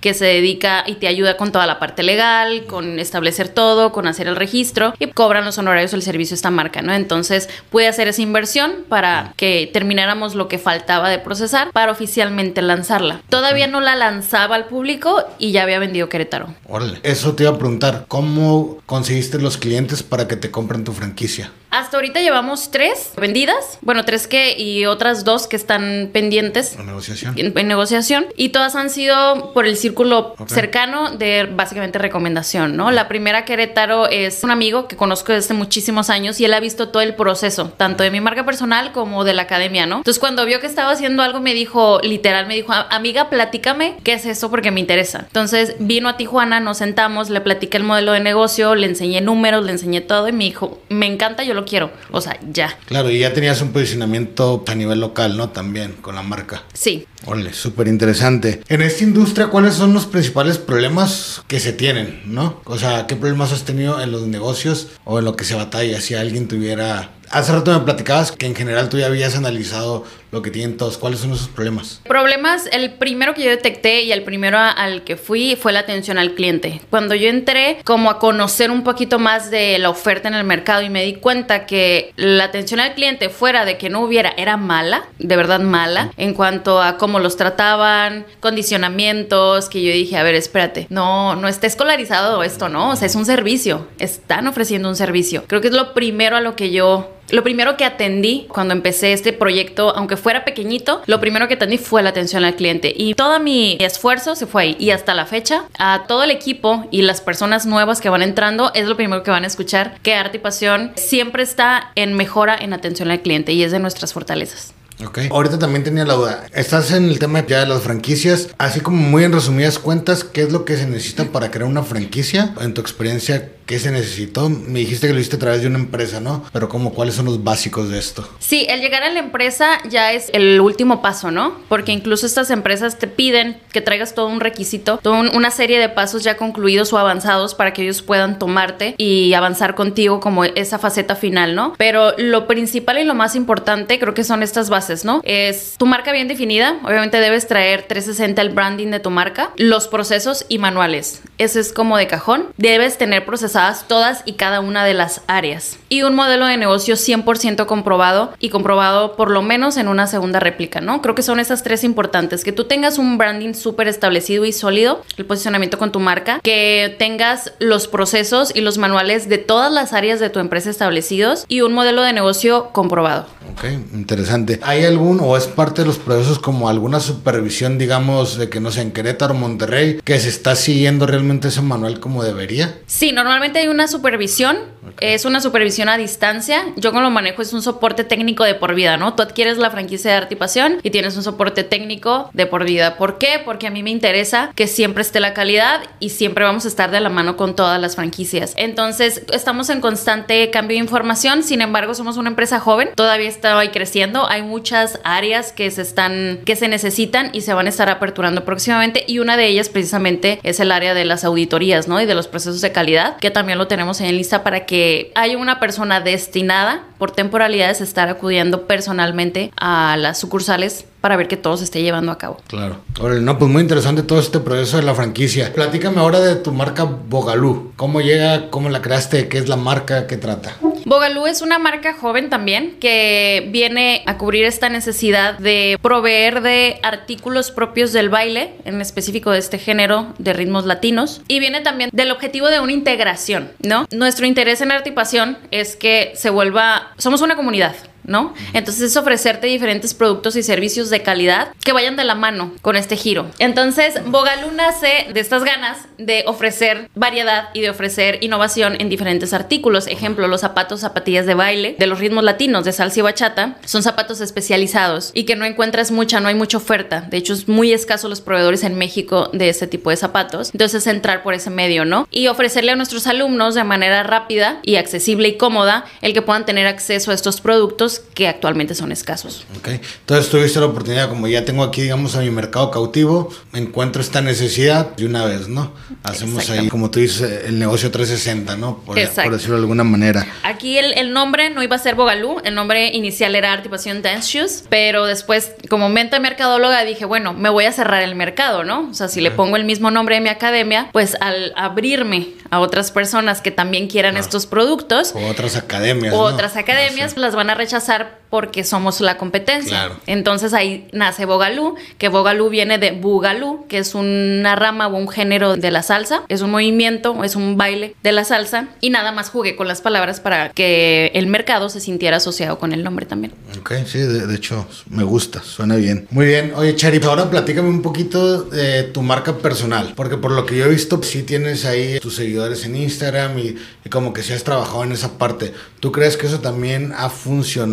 [0.00, 4.06] que se dedica y te ayuda con toda la parte legal, con establecer todo, con
[4.06, 6.92] hacer el registro y cobran los honorarios del servicio esta marca, ¿no?
[6.92, 12.62] Entonces pude hacer esa inversión para que termináramos lo que faltaba de procesar para oficialmente
[12.62, 13.20] lanzarla.
[13.28, 16.54] Todavía no la lanzaba al público y ya había vendido Querétaro.
[16.68, 17.00] Órale.
[17.02, 18.04] Eso te iba a preguntar.
[18.08, 21.50] ¿Cómo conseguiste los clientes para que te compren tu franquicia?
[21.70, 26.84] Hasta ahorita llevamos tres vendidas, bueno, tres que y otras dos que están pendientes La
[26.84, 27.34] negociación.
[27.38, 30.48] en, en negociación y todas han sido por el círculo Ok.
[30.48, 32.90] cercano de básicamente recomendación, ¿no?
[32.90, 36.88] La primera Querétaro es un amigo que conozco desde muchísimos años y él ha visto
[36.88, 39.98] todo el proceso, tanto de mi marca personal como de la academia, ¿no?
[39.98, 44.14] Entonces cuando vio que estaba haciendo algo me dijo, literal, me dijo, amiga, platícame qué
[44.14, 45.20] es eso porque me interesa.
[45.26, 49.64] Entonces vino a Tijuana, nos sentamos, le platiqué el modelo de negocio, le enseñé números,
[49.64, 51.90] le enseñé todo y me dijo, me encanta, yo lo quiero.
[52.10, 52.78] O sea, ya.
[52.86, 55.50] Claro, y ya tenías un posicionamiento a nivel local, ¿no?
[55.50, 56.62] También con la marca.
[56.72, 57.06] Sí.
[57.26, 58.62] Órale, súper interesante.
[58.68, 62.60] En esta industria, ¿cuáles son los principales problemas que se tienen, no?
[62.64, 66.00] O sea, ¿qué problemas has tenido en los negocios o en lo que se batalla?
[66.00, 70.42] Si alguien tuviera Hace rato me platicabas que en general tú ya habías analizado lo
[70.42, 70.98] que tienen todos.
[70.98, 72.00] ¿Cuáles son esos problemas?
[72.04, 76.18] Problemas, el primero que yo detecté y el primero al que fui fue la atención
[76.18, 76.80] al cliente.
[76.90, 80.82] Cuando yo entré como a conocer un poquito más de la oferta en el mercado
[80.82, 84.56] y me di cuenta que la atención al cliente fuera de que no hubiera era
[84.56, 90.22] mala, de verdad mala, en cuanto a cómo los trataban, condicionamientos, que yo dije, a
[90.22, 92.90] ver, espérate, no, no está escolarizado esto, ¿no?
[92.90, 95.44] O sea, es un servicio, están ofreciendo un servicio.
[95.46, 99.12] Creo que es lo primero a lo que yo lo primero que atendí cuando empecé
[99.12, 103.14] este proyecto, aunque fuera pequeñito, lo primero que atendí fue la atención al cliente y
[103.14, 104.76] todo mi esfuerzo se fue ahí.
[104.78, 108.72] Y hasta la fecha, a todo el equipo y las personas nuevas que van entrando,
[108.74, 112.56] es lo primero que van a escuchar, que Arte y Pasión siempre está en mejora
[112.56, 114.74] en atención al cliente y es de nuestras fortalezas.
[115.04, 115.18] Ok.
[115.30, 116.46] Ahorita también tenía la duda.
[116.52, 118.48] Estás en el tema ya de las franquicias.
[118.58, 121.82] Así como muy en resumidas cuentas, ¿qué es lo que se necesita para crear una
[121.82, 122.54] franquicia?
[122.60, 124.48] En tu experiencia, ¿qué se necesitó?
[124.48, 126.44] Me dijiste que lo hiciste a través de una empresa, ¿no?
[126.52, 128.28] Pero como, ¿cuáles son los básicos de esto?
[128.38, 131.56] Sí, el llegar a la empresa ya es el último paso, ¿no?
[131.68, 135.88] Porque incluso estas empresas te piden que traigas todo un requisito, toda una serie de
[135.88, 140.78] pasos ya concluidos o avanzados para que ellos puedan tomarte y avanzar contigo como esa
[140.78, 141.74] faceta final, ¿no?
[141.78, 145.20] Pero lo principal y lo más importante creo que son estas bases ¿no?
[145.24, 149.88] Es tu marca bien definida, obviamente debes traer 360 el branding de tu marca, los
[149.88, 151.22] procesos y manuales.
[151.38, 152.48] Ese es como de cajón.
[152.56, 155.78] Debes tener procesadas todas y cada una de las áreas.
[155.88, 160.40] Y un modelo de negocio 100% comprobado y comprobado por lo menos en una segunda
[160.40, 161.00] réplica, ¿no?
[161.02, 162.44] Creo que son esas tres importantes.
[162.44, 166.94] Que tú tengas un branding súper establecido y sólido, el posicionamiento con tu marca, que
[166.98, 171.62] tengas los procesos y los manuales de todas las áreas de tu empresa establecidos y
[171.62, 173.26] un modelo de negocio comprobado.
[173.52, 174.60] Ok, interesante.
[174.80, 178.70] ¿Hay algún o es parte de los procesos como alguna supervisión, digamos, de que no
[178.70, 182.78] sé, en Querétaro, Monterrey, que se está siguiendo realmente ese manual como debería?
[182.86, 184.56] Sí, normalmente hay una supervisión,
[185.00, 186.64] es una supervisión a distancia.
[186.76, 189.12] Yo con lo manejo es un soporte técnico de por vida, ¿no?
[189.12, 192.64] Tú adquieres la franquicia de Arte y Pasión y tienes un soporte técnico de por
[192.64, 192.96] vida.
[192.96, 193.42] ¿Por qué?
[193.44, 196.90] Porque a mí me interesa que siempre esté la calidad y siempre vamos a estar
[196.90, 198.54] de la mano con todas las franquicias.
[198.56, 203.58] Entonces, estamos en constante cambio de información, sin embargo, somos una empresa joven, todavía está
[203.58, 207.70] ahí creciendo, hay muchas áreas que se están que se necesitan y se van a
[207.70, 212.00] estar aperturando próximamente y una de ellas precisamente es el área de las auditorías, ¿no?
[212.00, 215.36] Y de los procesos de calidad, que también lo tenemos en lista para que haya
[215.38, 221.36] una persona destinada por temporalidades a estar acudiendo personalmente a las sucursales para ver que
[221.36, 222.38] todo se esté llevando a cabo.
[222.48, 222.76] Claro.
[223.00, 225.52] Órale, no, pues muy interesante todo este proceso de la franquicia.
[225.52, 227.72] Platícame ahora de tu marca Bogalú.
[227.76, 228.50] ¿Cómo llega?
[228.50, 229.28] ¿Cómo la creaste?
[229.28, 230.06] ¿Qué es la marca?
[230.06, 230.56] ¿Qué trata?
[230.84, 236.80] Bogalú es una marca joven también que viene a cubrir esta necesidad de proveer de
[236.82, 241.90] artículos propios del baile, en específico de este género de ritmos latinos, y viene también
[241.92, 243.86] del objetivo de una integración, ¿no?
[243.90, 247.74] Nuestro interés en Pasión es que se vuelva, somos una comunidad,
[248.10, 248.34] ¿no?
[248.52, 252.74] Entonces es ofrecerte diferentes productos y servicios de calidad que vayan de la mano con
[252.74, 253.30] este giro.
[253.38, 259.32] Entonces, Bogalú nace de estas ganas de ofrecer variedad y de ofrecer innovación en diferentes
[259.32, 259.86] artículos.
[259.86, 263.84] Ejemplo, los zapatos, zapatillas de baile de los ritmos latinos de salsa y bachata son
[263.84, 267.02] zapatos especializados y que no encuentras mucha, no hay mucha oferta.
[267.02, 270.50] De hecho, es muy escaso los proveedores en México de este tipo de zapatos.
[270.52, 272.08] Entonces, entrar por ese medio, ¿no?
[272.10, 276.44] Y ofrecerle a nuestros alumnos de manera rápida y accesible y cómoda el que puedan
[276.44, 279.46] tener acceso a estos productos que actualmente son escasos.
[279.56, 284.02] Ok, entonces tuviste la oportunidad, como ya tengo aquí, digamos, a mi mercado cautivo, encuentro
[284.02, 285.72] esta necesidad de una vez, ¿no?
[286.02, 288.78] Hacemos ahí, como tú dices, el negocio 360, ¿no?
[288.78, 290.26] Por, por decirlo de alguna manera.
[290.42, 294.30] Aquí el, el, nombre no iba a ser Bogalú, el nombre inicial era Artipación Dance
[294.30, 298.88] Shoes, pero después, como mente mercadóloga, dije, bueno, me voy a cerrar el mercado, ¿no?
[298.90, 302.60] O sea, si le pongo el mismo nombre de mi academia, pues al abrirme a
[302.60, 305.12] otras personas que también quieran estos productos.
[305.14, 306.12] O otras academias.
[306.12, 307.89] O otras academias, las van a rechazar
[308.30, 309.90] porque somos la competencia.
[310.06, 315.08] Entonces ahí nace Bogalú, que Bogalú viene de Bugalú, que es una rama o un
[315.08, 319.10] género de la salsa, es un movimiento, es un baile de la salsa y nada
[319.10, 323.04] más jugué con las palabras para que el mercado se sintiera asociado con el nombre
[323.04, 323.32] también.
[323.58, 326.06] Ok, sí, de, hecho me gusta, suena bien.
[326.10, 330.46] Muy bien, oye Charip, ahora platícame un poquito de tu marca personal, porque por lo
[330.46, 334.22] que yo he visto, sí tienes ahí tus seguidores en Instagram y, y como que
[334.22, 335.52] sí has trabajado en esa parte.
[335.80, 337.69] ¿Tú crees que eso también ha funcionado?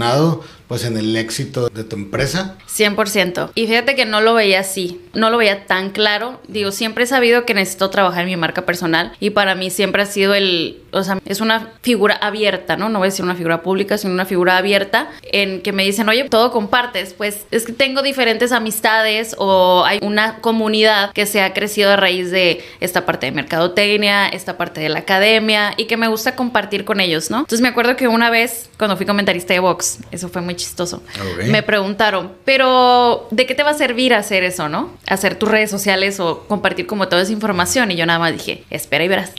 [0.68, 2.56] Pues en el éxito de tu empresa?
[2.68, 3.52] 100%.
[3.56, 6.42] Y fíjate que no lo veía así, no lo veía tan claro.
[6.48, 10.02] Digo, siempre he sabido que necesito trabajar en mi marca personal y para mí siempre
[10.02, 12.90] ha sido el, o sea, es una figura abierta, ¿no?
[12.90, 16.10] No voy a decir una figura pública, sino una figura abierta en que me dicen,
[16.10, 21.42] oye, todo compartes, pues es que tengo diferentes amistades o hay una comunidad que se
[21.42, 25.86] ha crecido a raíz de esta parte de mercadotecnia, esta parte de la academia y
[25.86, 27.40] que me gusta compartir con ellos, ¿no?
[27.40, 31.02] Entonces me acuerdo que una vez, cuando fui comentarista de Vox, eso fue muy chistoso,
[31.46, 34.92] me preguntaron, pero ¿de qué te va a servir hacer eso, no?
[35.08, 37.92] Hacer tus redes sociales o compartir como toda esa información.
[37.92, 39.32] Y yo nada más dije, espera y verás.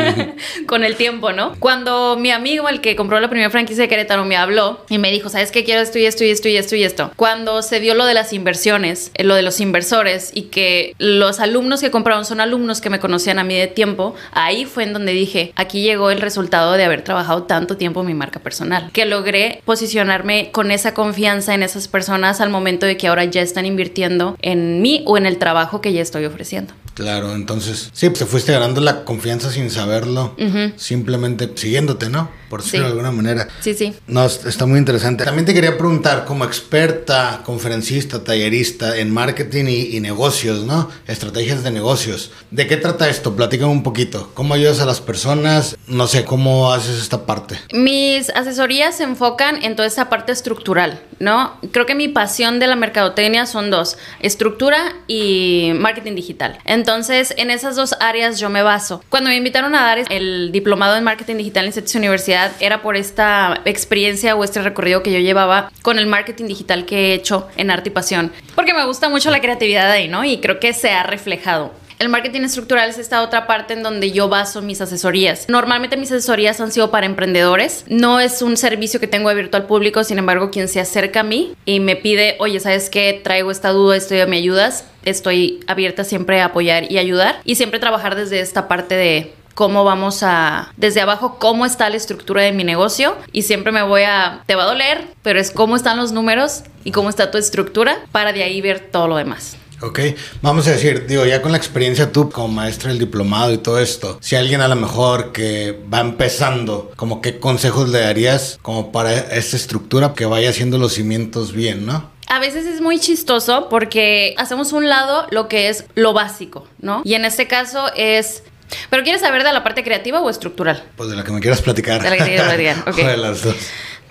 [0.66, 1.54] Con el tiempo, ¿no?
[1.58, 5.10] Cuando mi amigo, el que compró la primera franquicia de Querétaro, me habló y me
[5.10, 5.64] dijo, ¿sabes qué?
[5.64, 7.10] Quiero esto y esto y esto y esto y esto.
[7.16, 11.40] Cuando se dio lo de las inversiones, eh, lo de los inversores y que los
[11.40, 14.92] alumnos que compraron son alumnos que me conocían a mí de tiempo, ahí fue en
[14.92, 18.90] donde dije, aquí llegó el resultado de haber trabajado tanto tiempo en mi marca personal,
[18.92, 23.40] que logré posicionarme con esa confianza en esas personas al momento de que ahora ya
[23.40, 26.74] están invirtiendo en mí o en el trabajo que ya estoy ofreciendo.
[26.92, 30.36] Claro, entonces, sí, pues te fuiste ganando la confianza sin saberlo,
[30.76, 32.28] simplemente siguiéndote, ¿no?
[32.50, 32.92] Por decirlo Sí.
[32.92, 33.48] de alguna manera.
[33.60, 33.94] Sí, sí.
[34.08, 35.24] No, es- está muy interesante.
[35.24, 40.90] También te quería preguntar, como experta, conferencista, tallerista en marketing y, y negocios, ¿no?
[41.06, 42.32] Estrategias de negocios.
[42.50, 43.34] ¿De qué trata esto?
[43.36, 44.30] Platícame un poquito.
[44.34, 45.76] ¿Cómo ayudas a las personas?
[45.86, 47.58] No sé, ¿cómo haces esta parte?
[47.72, 51.56] Mis asesorías se enfocan en toda esa parte estructural, ¿no?
[51.70, 56.58] Creo que mi pasión de la mercadotecnia son dos, estructura y marketing digital.
[56.64, 59.02] Entonces, en esas dos áreas yo me baso.
[59.08, 62.96] Cuando me invitaron a dar el diplomado en marketing digital en CETIS Universidad, era por
[62.96, 67.48] esta experiencia o este recorrido que yo llevaba con el marketing digital que he hecho
[67.56, 68.32] en Arte y Pasión.
[68.54, 70.24] Porque me gusta mucho la creatividad ahí, ¿no?
[70.24, 71.72] Y creo que se ha reflejado.
[72.00, 75.44] El marketing estructural es esta otra parte en donde yo baso mis asesorías.
[75.50, 77.84] Normalmente mis asesorías han sido para emprendedores.
[77.88, 81.24] No es un servicio que tengo abierto al público, sin embargo, quien se acerca a
[81.24, 83.20] mí y me pide, oye, ¿sabes qué?
[83.22, 84.86] Traigo esta duda, esto me ayudas.
[85.04, 89.84] Estoy abierta siempre a apoyar y ayudar y siempre trabajar desde esta parte de cómo
[89.84, 94.04] vamos a, desde abajo, cómo está la estructura de mi negocio y siempre me voy
[94.04, 97.36] a, te va a doler, pero es cómo están los números y cómo está tu
[97.36, 99.58] estructura para de ahí ver todo lo demás.
[99.82, 100.00] Ok,
[100.40, 103.78] vamos a decir, digo, ya con la experiencia tú como maestra del diplomado y todo
[103.80, 108.92] esto, si alguien a lo mejor que va empezando, como qué consejos le darías como
[108.92, 112.08] para esta estructura que vaya haciendo los cimientos bien, ¿no?
[112.28, 117.02] A veces es muy chistoso porque hacemos un lado lo que es lo básico, ¿no?
[117.04, 118.44] Y en este caso es...
[118.90, 120.84] ¿Pero quieres saber de la parte creativa o estructural?
[120.96, 122.02] Pues de la que me quieras platicar.
[122.02, 122.96] De la que quieras platicar, ok.
[122.96, 123.56] De las dos.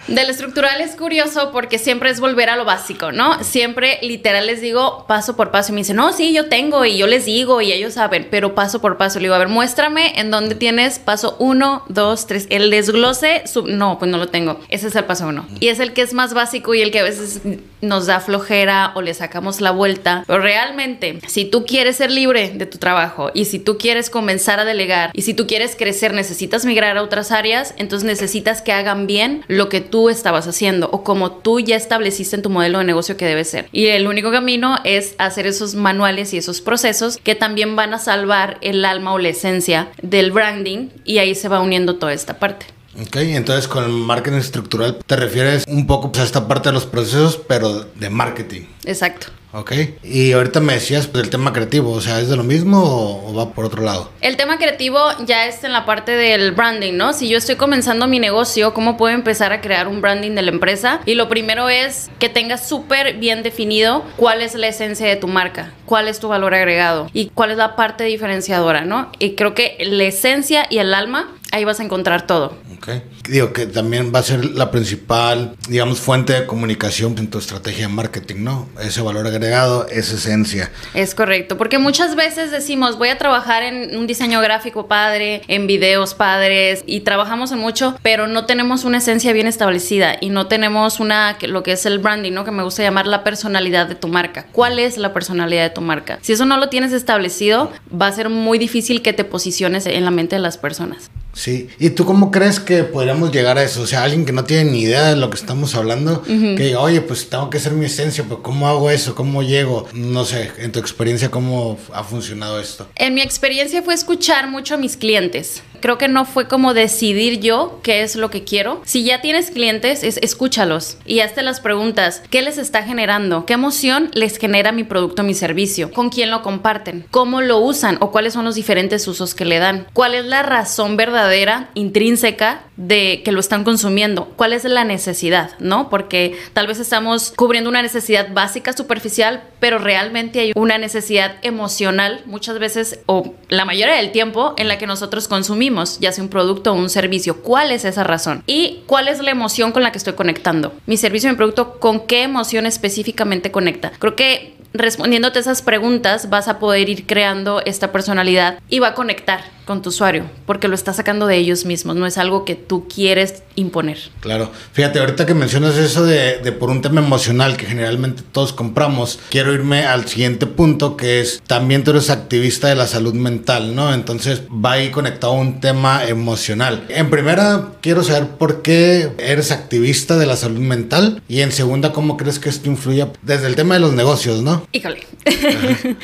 [0.07, 3.43] Del estructural es curioso porque siempre es volver a lo básico, ¿no?
[3.43, 6.97] Siempre literal les digo paso por paso y me dicen, no, sí, yo tengo y
[6.97, 9.19] yo les digo y ellos saben, pero paso por paso.
[9.19, 12.47] Le digo, a ver, muéstrame en dónde tienes paso uno, dos, tres.
[12.49, 14.59] El desglose, sub- no, pues no lo tengo.
[14.69, 15.45] Ese es el paso uno.
[15.59, 17.41] Y es el que es más básico y el que a veces
[17.81, 20.23] nos da flojera o le sacamos la vuelta.
[20.27, 24.59] Pero realmente, si tú quieres ser libre de tu trabajo y si tú quieres comenzar
[24.59, 28.73] a delegar y si tú quieres crecer, necesitas migrar a otras áreas, entonces necesitas que
[28.73, 32.79] hagan bien lo que tú estabas haciendo o como tú ya estableciste en tu modelo
[32.79, 33.67] de negocio que debe ser.
[33.71, 37.99] Y el único camino es hacer esos manuales y esos procesos que también van a
[37.99, 42.39] salvar el alma o la esencia del branding y ahí se va uniendo toda esta
[42.39, 42.78] parte.
[42.99, 46.73] Ok, entonces con el marketing estructural te refieres un poco pues, a esta parte de
[46.73, 48.61] los procesos, pero de marketing.
[48.85, 49.27] Exacto.
[49.51, 49.71] Ok,
[50.03, 53.31] y ahorita me decías pues, el tema creativo, o sea, ¿es de lo mismo o,
[53.31, 54.11] o va por otro lado?
[54.21, 57.13] El tema creativo ya está en la parte del branding, ¿no?
[57.13, 60.51] Si yo estoy comenzando mi negocio, ¿cómo puedo empezar a crear un branding de la
[60.51, 61.01] empresa?
[61.07, 65.27] Y lo primero es que tengas súper bien definido cuál es la esencia de tu
[65.27, 69.11] marca, cuál es tu valor agregado y cuál es la parte diferenciadora, ¿no?
[69.17, 72.53] Y creo que la esencia y el alma, ahí vas a encontrar todo.
[72.77, 72.89] Ok.
[73.27, 77.87] Digo que también va a ser la principal, digamos, fuente de comunicación en tu estrategia
[77.87, 78.69] de marketing, ¿no?
[78.81, 80.71] Ese valor agregado, esa esencia.
[80.93, 85.67] Es correcto, porque muchas veces decimos, voy a trabajar en un diseño gráfico padre, en
[85.67, 90.47] videos padres, y trabajamos en mucho, pero no tenemos una esencia bien establecida y no
[90.47, 92.45] tenemos una, lo que es el branding, ¿no?
[92.45, 94.45] Que me gusta llamar la personalidad de tu marca.
[94.51, 96.19] ¿Cuál es la personalidad de tu marca?
[96.21, 100.05] Si eso no lo tienes establecido, va a ser muy difícil que te posiciones en
[100.05, 101.09] la mente de las personas.
[101.39, 101.69] Sí.
[101.79, 103.83] ¿Y tú cómo crees que podríamos llegar a eso?
[103.83, 106.81] O sea, alguien que no tiene ni idea de lo que estamos hablando, que diga,
[106.81, 109.15] oye, pues tengo que ser mi esencia, pero ¿cómo hago eso?
[109.15, 109.87] ¿Cómo llego?
[109.93, 112.89] No sé, en tu experiencia, ¿cómo ha funcionado esto?
[112.95, 115.63] En mi experiencia fue escuchar mucho a mis clientes.
[115.81, 118.81] Creo que no fue como decidir yo qué es lo que quiero.
[118.85, 122.21] Si ya tienes clientes, es escúchalos y hazte las preguntas.
[122.29, 123.45] ¿Qué les está generando?
[123.45, 125.91] ¿Qué emoción les genera mi producto, mi servicio?
[125.91, 127.05] ¿Con quién lo comparten?
[127.11, 127.97] ¿Cómo lo usan?
[128.01, 129.87] ¿O cuáles son los diferentes usos que le dan?
[129.93, 134.25] ¿Cuál es la razón verdadera, intrínseca, de que lo están consumiendo?
[134.35, 135.51] ¿Cuál es la necesidad?
[135.59, 135.89] ¿No?
[135.89, 142.21] Porque tal vez estamos cubriendo una necesidad básica, superficial, pero realmente hay una necesidad emocional
[142.25, 145.68] muchas veces o la mayoría del tiempo en la que nosotros consumimos
[145.99, 147.41] ya sea un producto o un servicio.
[147.41, 148.43] ¿Cuál es esa razón?
[148.47, 150.73] Y cuál es la emoción con la que estoy conectando.
[150.85, 153.91] Mi servicio, mi producto, ¿con qué emoción específicamente conecta?
[153.99, 158.93] Creo que respondiéndote esas preguntas vas a poder ir creando esta personalidad y va a
[158.93, 162.55] conectar con tu usuario, porque lo está sacando de ellos mismos, no es algo que
[162.55, 163.99] tú quieres imponer.
[164.19, 168.51] Claro, fíjate, ahorita que mencionas eso de, de, por un tema emocional que generalmente todos
[168.51, 173.13] compramos, quiero irme al siguiente punto que es también tú eres activista de la salud
[173.13, 173.93] mental, ¿no?
[173.93, 176.83] Entonces va ahí conectado a un tema emocional.
[176.89, 181.93] En primera, quiero saber por qué eres activista de la salud mental y en segunda,
[181.93, 184.67] cómo crees que esto influye desde el tema de los negocios, ¿no?
[184.71, 185.05] Híjole.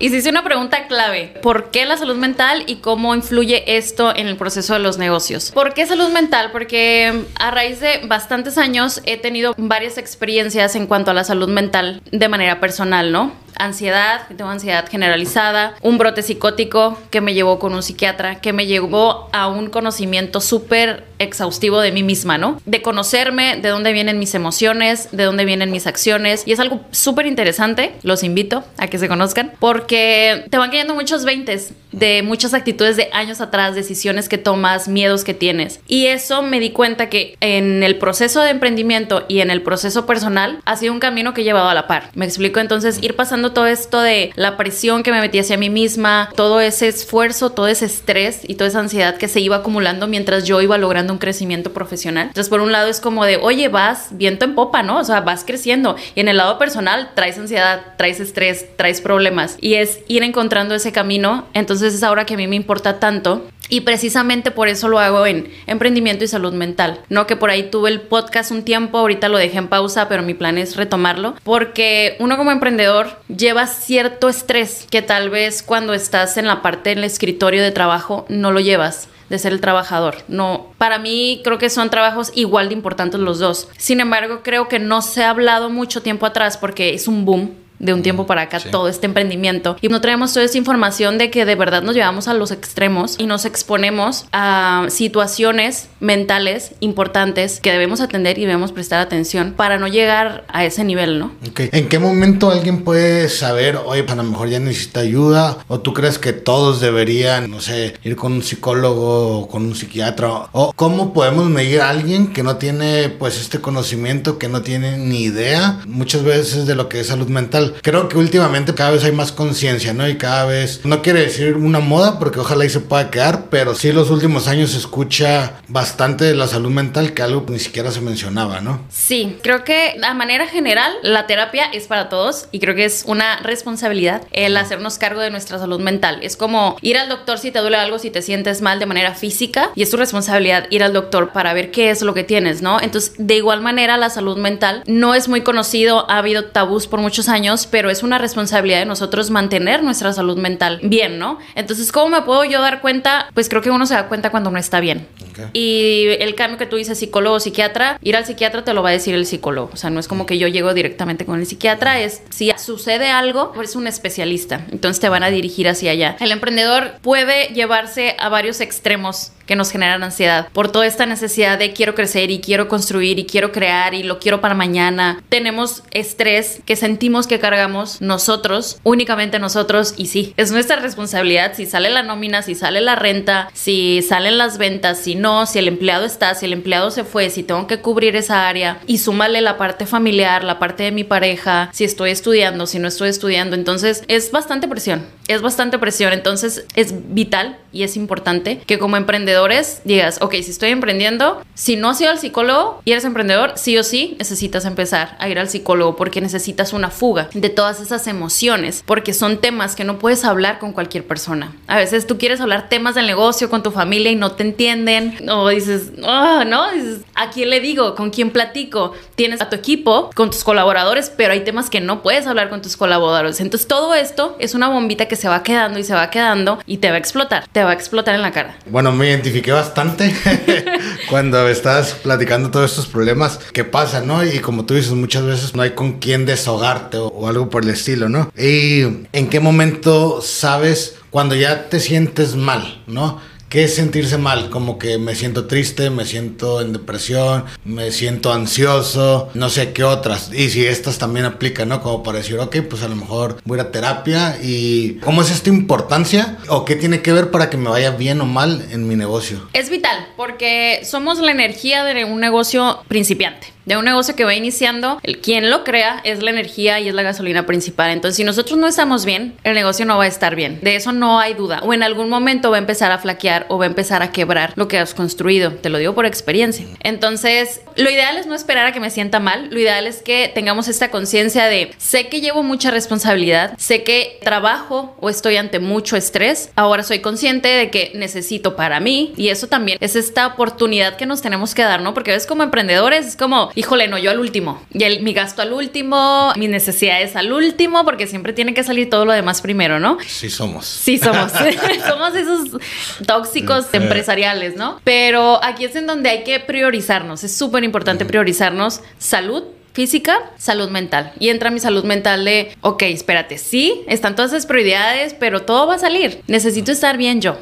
[0.00, 1.34] Hiciste una pregunta clave.
[1.40, 5.50] ¿Por qué la salud mental y cómo influye esto en el proceso de los negocios?
[5.52, 6.50] ¿Por qué salud mental?
[6.52, 11.48] Porque a raíz de bastantes años he tenido varias experiencias en cuanto a la salud
[11.48, 13.32] mental de manera personal, ¿no?
[13.64, 18.66] Ansiedad, tengo ansiedad generalizada, un brote psicótico que me llevó con un psiquiatra, que me
[18.66, 22.60] llevó a un conocimiento súper exhaustivo de mí misma, ¿no?
[22.64, 26.42] De conocerme, de dónde vienen mis emociones, de dónde vienen mis acciones.
[26.46, 30.94] Y es algo súper interesante, los invito a que se conozcan, porque te van cayendo
[30.94, 35.80] muchos veintes de muchas actitudes de años atrás, decisiones que tomas, miedos que tienes.
[35.86, 40.06] Y eso me di cuenta que en el proceso de emprendimiento y en el proceso
[40.06, 42.10] personal ha sido un camino que he llevado a la par.
[42.14, 45.70] Me explico entonces ir pasando todo esto de la presión que me metí hacia mí
[45.70, 50.06] misma, todo ese esfuerzo, todo ese estrés y toda esa ansiedad que se iba acumulando
[50.06, 52.28] mientras yo iba logrando un crecimiento profesional.
[52.28, 54.98] Entonces, por un lado es como de, oye, vas viento en popa, ¿no?
[54.98, 55.96] O sea, vas creciendo.
[56.14, 59.56] Y en el lado personal traes ansiedad, traes estrés, traes problemas.
[59.60, 61.46] Y es ir encontrando ese camino.
[61.54, 65.24] Entonces es ahora que a mí me importa tanto y precisamente por eso lo hago
[65.24, 67.00] en emprendimiento y salud mental.
[67.08, 70.22] No que por ahí tuve el podcast un tiempo, ahorita lo dejé en pausa, pero
[70.22, 71.36] mi plan es retomarlo.
[71.42, 76.90] Porque uno como emprendedor lleva cierto estrés que tal vez cuando estás en la parte
[76.90, 80.16] del escritorio de trabajo no lo llevas de ser el trabajador.
[80.28, 83.68] No, para mí creo que son trabajos igual de importantes los dos.
[83.78, 87.61] Sin embargo, creo que no se ha hablado mucho tiempo atrás porque es un boom
[87.82, 89.76] de un tiempo para acá todo este emprendimiento.
[89.82, 93.16] Y no traemos toda esa información de que de verdad nos llevamos a los extremos
[93.18, 99.78] y nos exponemos a situaciones mentales importantes que debemos atender y debemos prestar atención para
[99.78, 101.32] no llegar a ese nivel, ¿no?
[101.56, 105.80] ¿En qué momento alguien puede saber, oye, pues a lo mejor ya necesita ayuda o
[105.80, 110.48] tú crees que todos deberían, no sé, ir con un psicólogo o con un psiquiatra
[110.52, 114.98] o cómo podemos medir a alguien que no tiene pues este conocimiento, que no tiene
[114.98, 117.71] ni idea muchas veces de lo que es salud mental?
[117.82, 120.08] Creo que últimamente cada vez hay más conciencia, ¿no?
[120.08, 123.74] Y cada vez, no quiere decir una moda, porque ojalá y se pueda quedar, pero
[123.74, 127.90] sí los últimos años se escucha bastante de la salud mental, que algo ni siquiera
[127.90, 128.80] se mencionaba, ¿no?
[128.90, 133.04] Sí, creo que a manera general la terapia es para todos y creo que es
[133.06, 136.18] una responsabilidad el hacernos cargo de nuestra salud mental.
[136.22, 139.14] Es como ir al doctor si te duele algo, si te sientes mal de manera
[139.14, 142.62] física y es tu responsabilidad ir al doctor para ver qué es lo que tienes,
[142.62, 142.80] ¿no?
[142.80, 147.00] Entonces, de igual manera, la salud mental no es muy conocido, ha habido tabús por
[147.00, 151.38] muchos años pero es una responsabilidad de nosotros mantener nuestra salud mental bien, ¿no?
[151.54, 153.28] Entonces, ¿cómo me puedo yo dar cuenta?
[153.34, 155.06] Pues creo que uno se da cuenta cuando no está bien.
[155.52, 158.92] Y el cambio que tú dices, psicólogo, psiquiatra, ir al psiquiatra te lo va a
[158.92, 159.70] decir el psicólogo.
[159.72, 163.10] O sea, no es como que yo llego directamente con el psiquiatra, es si sucede
[163.10, 164.66] algo, es un especialista.
[164.70, 166.16] Entonces te van a dirigir hacia allá.
[166.20, 171.58] El emprendedor puede llevarse a varios extremos que nos generan ansiedad por toda esta necesidad
[171.58, 175.22] de quiero crecer y quiero construir y quiero crear y lo quiero para mañana.
[175.28, 181.66] Tenemos estrés que sentimos que cargamos nosotros, únicamente nosotros y sí, es nuestra responsabilidad si
[181.66, 185.68] sale la nómina, si sale la renta, si salen las ventas, si no, si el
[185.68, 189.42] empleado está, si el empleado se fue, si tengo que cubrir esa área y súmale
[189.42, 193.54] la parte familiar, la parte de mi pareja, si estoy estudiando, si no estoy estudiando,
[193.54, 198.96] entonces es bastante presión, es bastante presión, entonces es vital y es importante que como
[198.96, 203.52] emprendedores digas, ok, si estoy emprendiendo, si no has ido al psicólogo y eres emprendedor,
[203.56, 207.80] sí o sí necesitas empezar a ir al psicólogo porque necesitas una fuga de todas
[207.80, 211.54] esas emociones, porque son temas que no puedes hablar con cualquier persona.
[211.66, 215.28] A veces tú quieres hablar temas del negocio con tu familia y no te entienden,
[215.28, 216.70] o dices, oh, ¿no?
[216.72, 217.94] Dices, ¿a quién le digo?
[217.94, 218.92] ¿Con quién platico?
[219.14, 222.62] Tienes a tu equipo, con tus colaboradores, pero hay temas que no puedes hablar con
[222.62, 223.40] tus colaboradores.
[223.40, 226.78] Entonces todo esto es una bombita que se va quedando y se va quedando y
[226.78, 228.56] te va a explotar va a explotar en la cara.
[228.66, 230.14] Bueno, me identifiqué bastante
[231.10, 234.24] cuando estás platicando todos estos problemas que pasan, ¿no?
[234.24, 237.70] Y como tú dices, muchas veces no hay con quién desahogarte o algo por el
[237.70, 238.30] estilo, ¿no?
[238.36, 243.20] ¿Y en qué momento sabes cuando ya te sientes mal, ¿no?
[243.52, 244.48] ¿Qué es sentirse mal?
[244.48, 249.84] Como que me siento triste, me siento en depresión, me siento ansioso, no sé qué
[249.84, 250.32] otras.
[250.32, 251.82] Y si estas también aplican, ¿no?
[251.82, 255.20] Como para decir, ok, pues a lo mejor voy a ir a terapia y ¿cómo
[255.20, 256.38] es esta importancia?
[256.48, 259.46] ¿O qué tiene que ver para que me vaya bien o mal en mi negocio?
[259.52, 264.34] Es vital porque somos la energía de un negocio principiante de un negocio que va
[264.34, 267.90] iniciando, el quien lo crea es la energía y es la gasolina principal.
[267.90, 270.58] Entonces, si nosotros no estamos bien, el negocio no va a estar bien.
[270.62, 271.60] De eso no hay duda.
[271.62, 274.52] O en algún momento va a empezar a flaquear o va a empezar a quebrar
[274.56, 275.52] lo que has construido.
[275.52, 276.66] Te lo digo por experiencia.
[276.80, 279.48] Entonces, lo ideal es no esperar a que me sienta mal.
[279.50, 284.18] Lo ideal es que tengamos esta conciencia de sé que llevo mucha responsabilidad, sé que
[284.22, 286.50] trabajo o estoy ante mucho estrés.
[286.56, 291.06] Ahora soy consciente de que necesito para mí y eso también es esta oportunidad que
[291.06, 291.94] nos tenemos que dar, ¿no?
[291.94, 294.62] Porque ves como emprendedores, es como híjole, no, yo al último.
[294.72, 298.90] Y el, mi gasto al último, mis necesidades al último, porque siempre tiene que salir
[298.90, 299.98] todo lo demás primero, ¿no?
[300.06, 300.66] Sí somos.
[300.66, 301.32] Sí somos.
[301.86, 302.60] somos esos
[303.06, 304.80] tóxicos empresariales, ¿no?
[304.84, 307.24] Pero aquí es en donde hay que priorizarnos.
[307.24, 311.12] Es súper importante priorizarnos salud, física, salud mental.
[311.18, 315.66] Y entra mi salud mental de, ok, espérate, sí, están todas esas prioridades, pero todo
[315.66, 316.22] va a salir.
[316.26, 317.38] Necesito estar bien yo.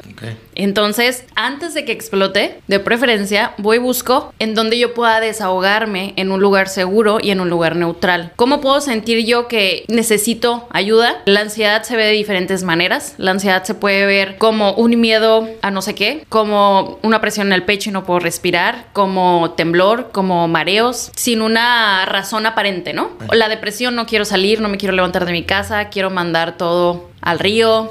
[0.55, 6.13] Entonces, antes de que explote, de preferencia, voy y busco en donde yo pueda desahogarme
[6.17, 8.33] en un lugar seguro y en un lugar neutral.
[8.35, 11.21] ¿Cómo puedo sentir yo que necesito ayuda?
[11.25, 13.15] La ansiedad se ve de diferentes maneras.
[13.17, 17.47] La ansiedad se puede ver como un miedo a no sé qué, como una presión
[17.47, 22.93] en el pecho y no puedo respirar, como temblor, como mareos, sin una razón aparente,
[22.93, 23.11] ¿no?
[23.31, 27.09] La depresión, no quiero salir, no me quiero levantar de mi casa, quiero mandar todo
[27.21, 27.89] al río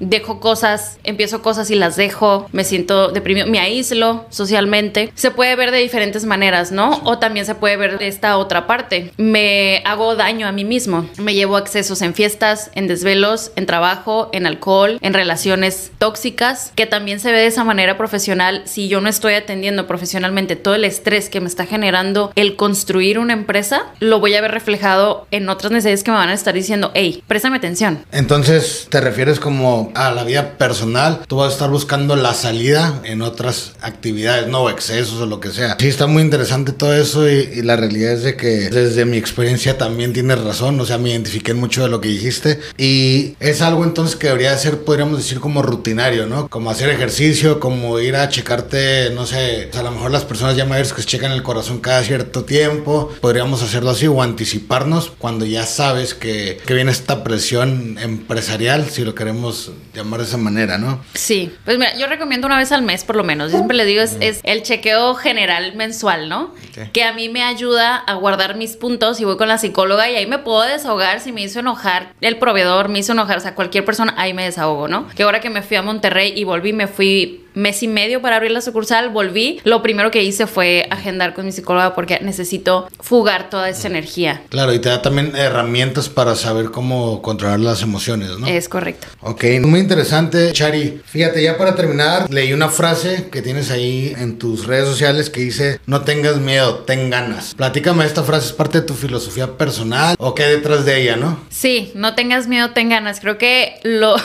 [0.00, 5.12] dejo cosas, empiezo cosas y las dejo, me siento deprimido, me aíslo socialmente.
[5.14, 7.00] Se puede ver de diferentes maneras, ¿no?
[7.04, 9.12] O también se puede ver de esta otra parte.
[9.16, 14.30] Me hago daño a mí mismo, me llevo excesos en fiestas, en desvelos, en trabajo,
[14.32, 18.62] en alcohol, en relaciones tóxicas, que también se ve de esa manera profesional.
[18.66, 23.18] Si yo no estoy atendiendo profesionalmente todo el estrés que me está generando el construir
[23.18, 26.54] una empresa, lo voy a ver reflejado en otras necesidades que me van a estar
[26.54, 28.04] diciendo, hey, préstame atención.
[28.12, 33.00] Entonces, ¿te refieres como a la vida personal, tú vas a estar buscando la salida
[33.04, 35.76] en otras actividades, no excesos o lo que sea.
[35.78, 39.76] Sí, está muy interesante todo eso y, la realidad es de que desde mi experiencia
[39.76, 43.84] también tienes razón, o sea, me identifiqué mucho de lo que dijiste y es algo
[43.84, 46.48] entonces que debería ser, podríamos decir, como rutinario, ¿no?
[46.48, 50.64] Como hacer ejercicio, como ir a checarte, no sé, a lo mejor las personas ya
[50.64, 55.44] mayores que se checan el corazón cada cierto tiempo, podríamos hacerlo así o anticiparnos cuando
[55.44, 60.78] ya sabes que, que viene esta presión empresarial, si lo queremos llamar de esa manera,
[60.78, 61.00] ¿no?
[61.14, 63.50] Sí, pues mira, yo recomiendo una vez al mes por lo menos.
[63.50, 66.54] siempre le digo, es, el chequeo general mensual, ¿no?
[66.92, 70.14] Que a mí me ayuda a guardar mis puntos y voy con la psicóloga y
[70.14, 73.54] ahí me puedo desahogar si me hizo enojar el proveedor, me hizo enojar, o sea,
[73.54, 75.08] cualquier persona, ahí me desahogo, ¿no?
[75.08, 78.36] Que ahora que me fui a Monterrey y volví, me fui mes y medio para
[78.36, 79.60] abrir la sucursal, volví.
[79.64, 84.42] Lo primero que hice fue agendar con mi psicóloga porque necesito fugar toda esa energía.
[84.48, 88.46] Claro, y te da también herramientas para saber cómo controlar las emociones, ¿no?
[88.46, 89.08] Es correcto.
[89.20, 91.00] Ok, muy interesante, Chari.
[91.04, 95.40] Fíjate, ya para terminar, leí una frase que tienes ahí en tus redes sociales que
[95.40, 97.54] dice, no tengas miedo, ten ganas.
[97.54, 101.16] Platícame, esta frase es parte de tu filosofía personal o qué hay detrás de ella,
[101.16, 101.40] ¿no?
[101.50, 103.20] Sí, no tengas miedo, ten ganas.
[103.20, 104.16] Creo que lo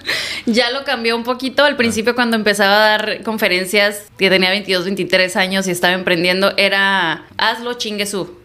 [0.46, 5.36] ya lo cambió un poquito al principio cuando empezaba dar conferencias, que tenía 22, 23
[5.36, 8.41] años y estaba emprendiendo, era hazlo chinguesú.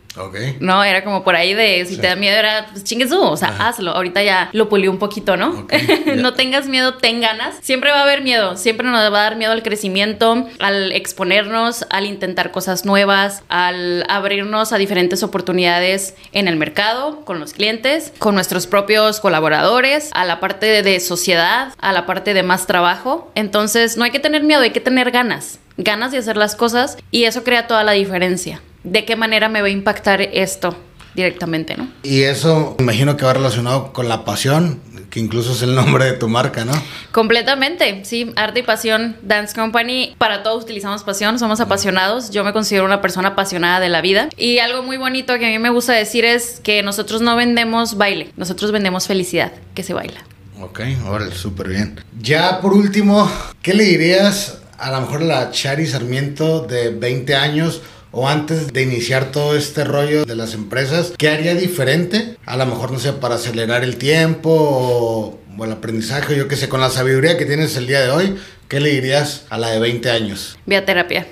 [0.60, 3.56] No, era como por ahí de si te da miedo, era pues chingue o sea,
[3.60, 3.92] hazlo.
[3.92, 5.68] Ahorita ya lo pulió un poquito, ¿no?
[6.16, 7.56] no tengas miedo, ten ganas.
[7.62, 11.86] Siempre va a haber miedo, siempre nos va a dar miedo al crecimiento, al exponernos,
[11.90, 18.14] al intentar cosas nuevas, al abrirnos a diferentes oportunidades en el mercado, con los clientes,
[18.20, 23.32] con nuestros propios colaboradores, a la parte de sociedad, a la parte de más trabajo.
[23.36, 26.98] Entonces, no hay que tener miedo, hay que tener ganas ganas de hacer las cosas
[27.12, 28.62] y eso crea toda la diferencia
[28.92, 30.76] de qué manera me va a impactar esto
[31.18, 31.90] directamente, ¿no?
[32.04, 34.80] Y eso imagino que va relacionado con la pasión,
[35.10, 36.74] que incluso es el nombre de tu marca, ¿no?
[37.12, 42.54] Completamente, sí, arte y pasión, Dance Company, para todos utilizamos pasión, somos apasionados, yo me
[42.54, 45.72] considero una persona apasionada de la vida y algo muy bonito que a mí me
[45.72, 50.24] gusta decir es que nosotros no vendemos baile, nosotros vendemos felicidad, que se baila.
[50.62, 52.00] Ok, ahora súper bien.
[52.20, 53.30] Ya por último,
[53.64, 57.82] ¿qué le dirías a lo mejor a la Chari Sarmiento de 20 años?
[58.12, 62.38] O antes de iniciar todo este rollo de las empresas, ¿qué haría diferente?
[62.46, 66.70] A lo mejor, no sé, para acelerar el tiempo o, el aprendizaje, yo qué sé,
[66.70, 68.36] con la sabiduría que tienes el día de hoy,
[68.68, 70.58] ¿qué le dirías a la de 20 años?
[70.68, 71.28] Vía terapia.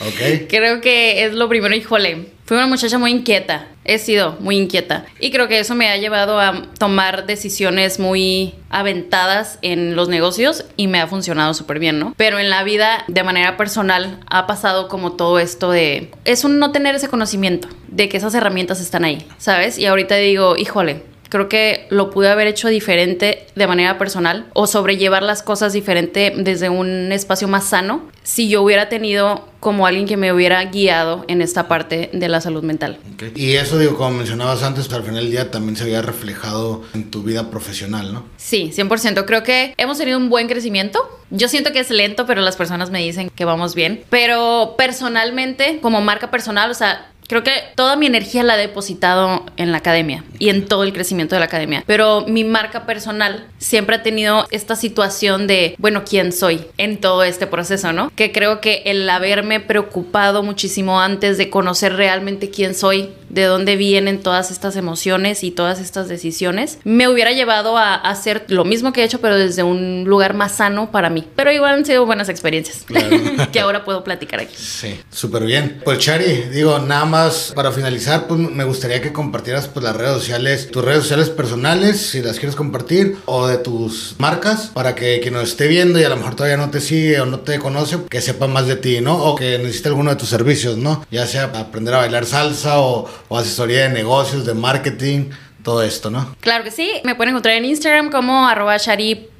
[0.00, 0.46] Okay.
[0.48, 5.04] Creo que es lo primero, híjole Fui una muchacha muy inquieta, he sido muy inquieta
[5.18, 10.64] y creo que eso me ha llevado a tomar decisiones muy aventadas en los negocios
[10.76, 12.14] y me ha funcionado súper bien, ¿no?
[12.16, 16.12] Pero en la vida de manera personal ha pasado como todo esto de...
[16.24, 19.76] Es un no tener ese conocimiento de que esas herramientas están ahí, ¿sabes?
[19.76, 24.66] Y ahorita digo, híjole, Creo que lo pude haber hecho diferente de manera personal o
[24.66, 30.06] sobrellevar las cosas diferente desde un espacio más sano si yo hubiera tenido como alguien
[30.06, 32.98] que me hubiera guiado en esta parte de la salud mental.
[33.34, 37.10] Y eso, digo, como mencionabas antes, al final del día también se había reflejado en
[37.10, 38.24] tu vida profesional, ¿no?
[38.36, 39.24] Sí, 100%.
[39.26, 41.00] Creo que hemos tenido un buen crecimiento.
[41.30, 44.04] Yo siento que es lento, pero las personas me dicen que vamos bien.
[44.10, 49.44] Pero personalmente, como marca personal, o sea, Creo que toda mi energía la he depositado
[49.56, 51.82] en la academia y en todo el crecimiento de la academia.
[51.86, 57.24] Pero mi marca personal siempre ha tenido esta situación de, bueno, ¿quién soy en todo
[57.24, 58.12] este proceso, no?
[58.14, 63.76] Que creo que el haberme preocupado muchísimo antes de conocer realmente quién soy, de dónde
[63.76, 68.92] vienen todas estas emociones y todas estas decisiones, me hubiera llevado a hacer lo mismo
[68.92, 71.26] que he hecho, pero desde un lugar más sano para mí.
[71.34, 72.84] Pero igual han sido buenas experiencias
[73.52, 74.54] que ahora puedo platicar aquí.
[74.56, 75.80] Sí, súper bien.
[75.84, 77.15] Pues Chari, digo, nada más
[77.54, 82.00] para finalizar, pues me gustaría que compartieras pues las redes sociales, tus redes sociales personales,
[82.00, 86.04] si las quieres compartir, o de tus marcas, para que quien nos esté viendo y
[86.04, 88.76] a lo mejor todavía no te sigue o no te conoce, que sepa más de
[88.76, 89.16] ti, ¿no?
[89.16, 91.04] O que necesite alguno de tus servicios, ¿no?
[91.10, 95.30] Ya sea aprender a bailar salsa o o asesoría de negocios, de marketing,
[95.62, 96.36] todo esto, ¿no?
[96.40, 96.90] Claro que sí.
[97.04, 98.78] Me pueden encontrar en Instagram como arroba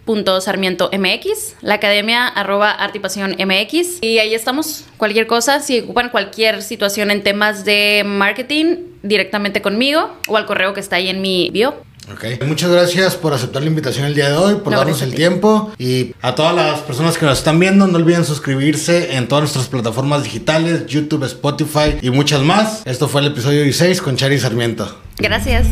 [0.07, 4.85] mx, la academia arroba mx y ahí estamos.
[4.97, 10.75] Cualquier cosa, si ocupan cualquier situación en temas de marketing, directamente conmigo o al correo
[10.75, 11.75] que está ahí en mi bio.
[12.13, 15.73] Ok, muchas gracias por aceptar la invitación el día de hoy, por darnos el tiempo
[15.77, 19.67] y a todas las personas que nos están viendo, no olviden suscribirse en todas nuestras
[19.67, 22.83] plataformas digitales, YouTube, Spotify y muchas más.
[22.85, 25.01] Esto fue el episodio 16 con Chari Sarmiento.
[25.19, 25.67] Gracias.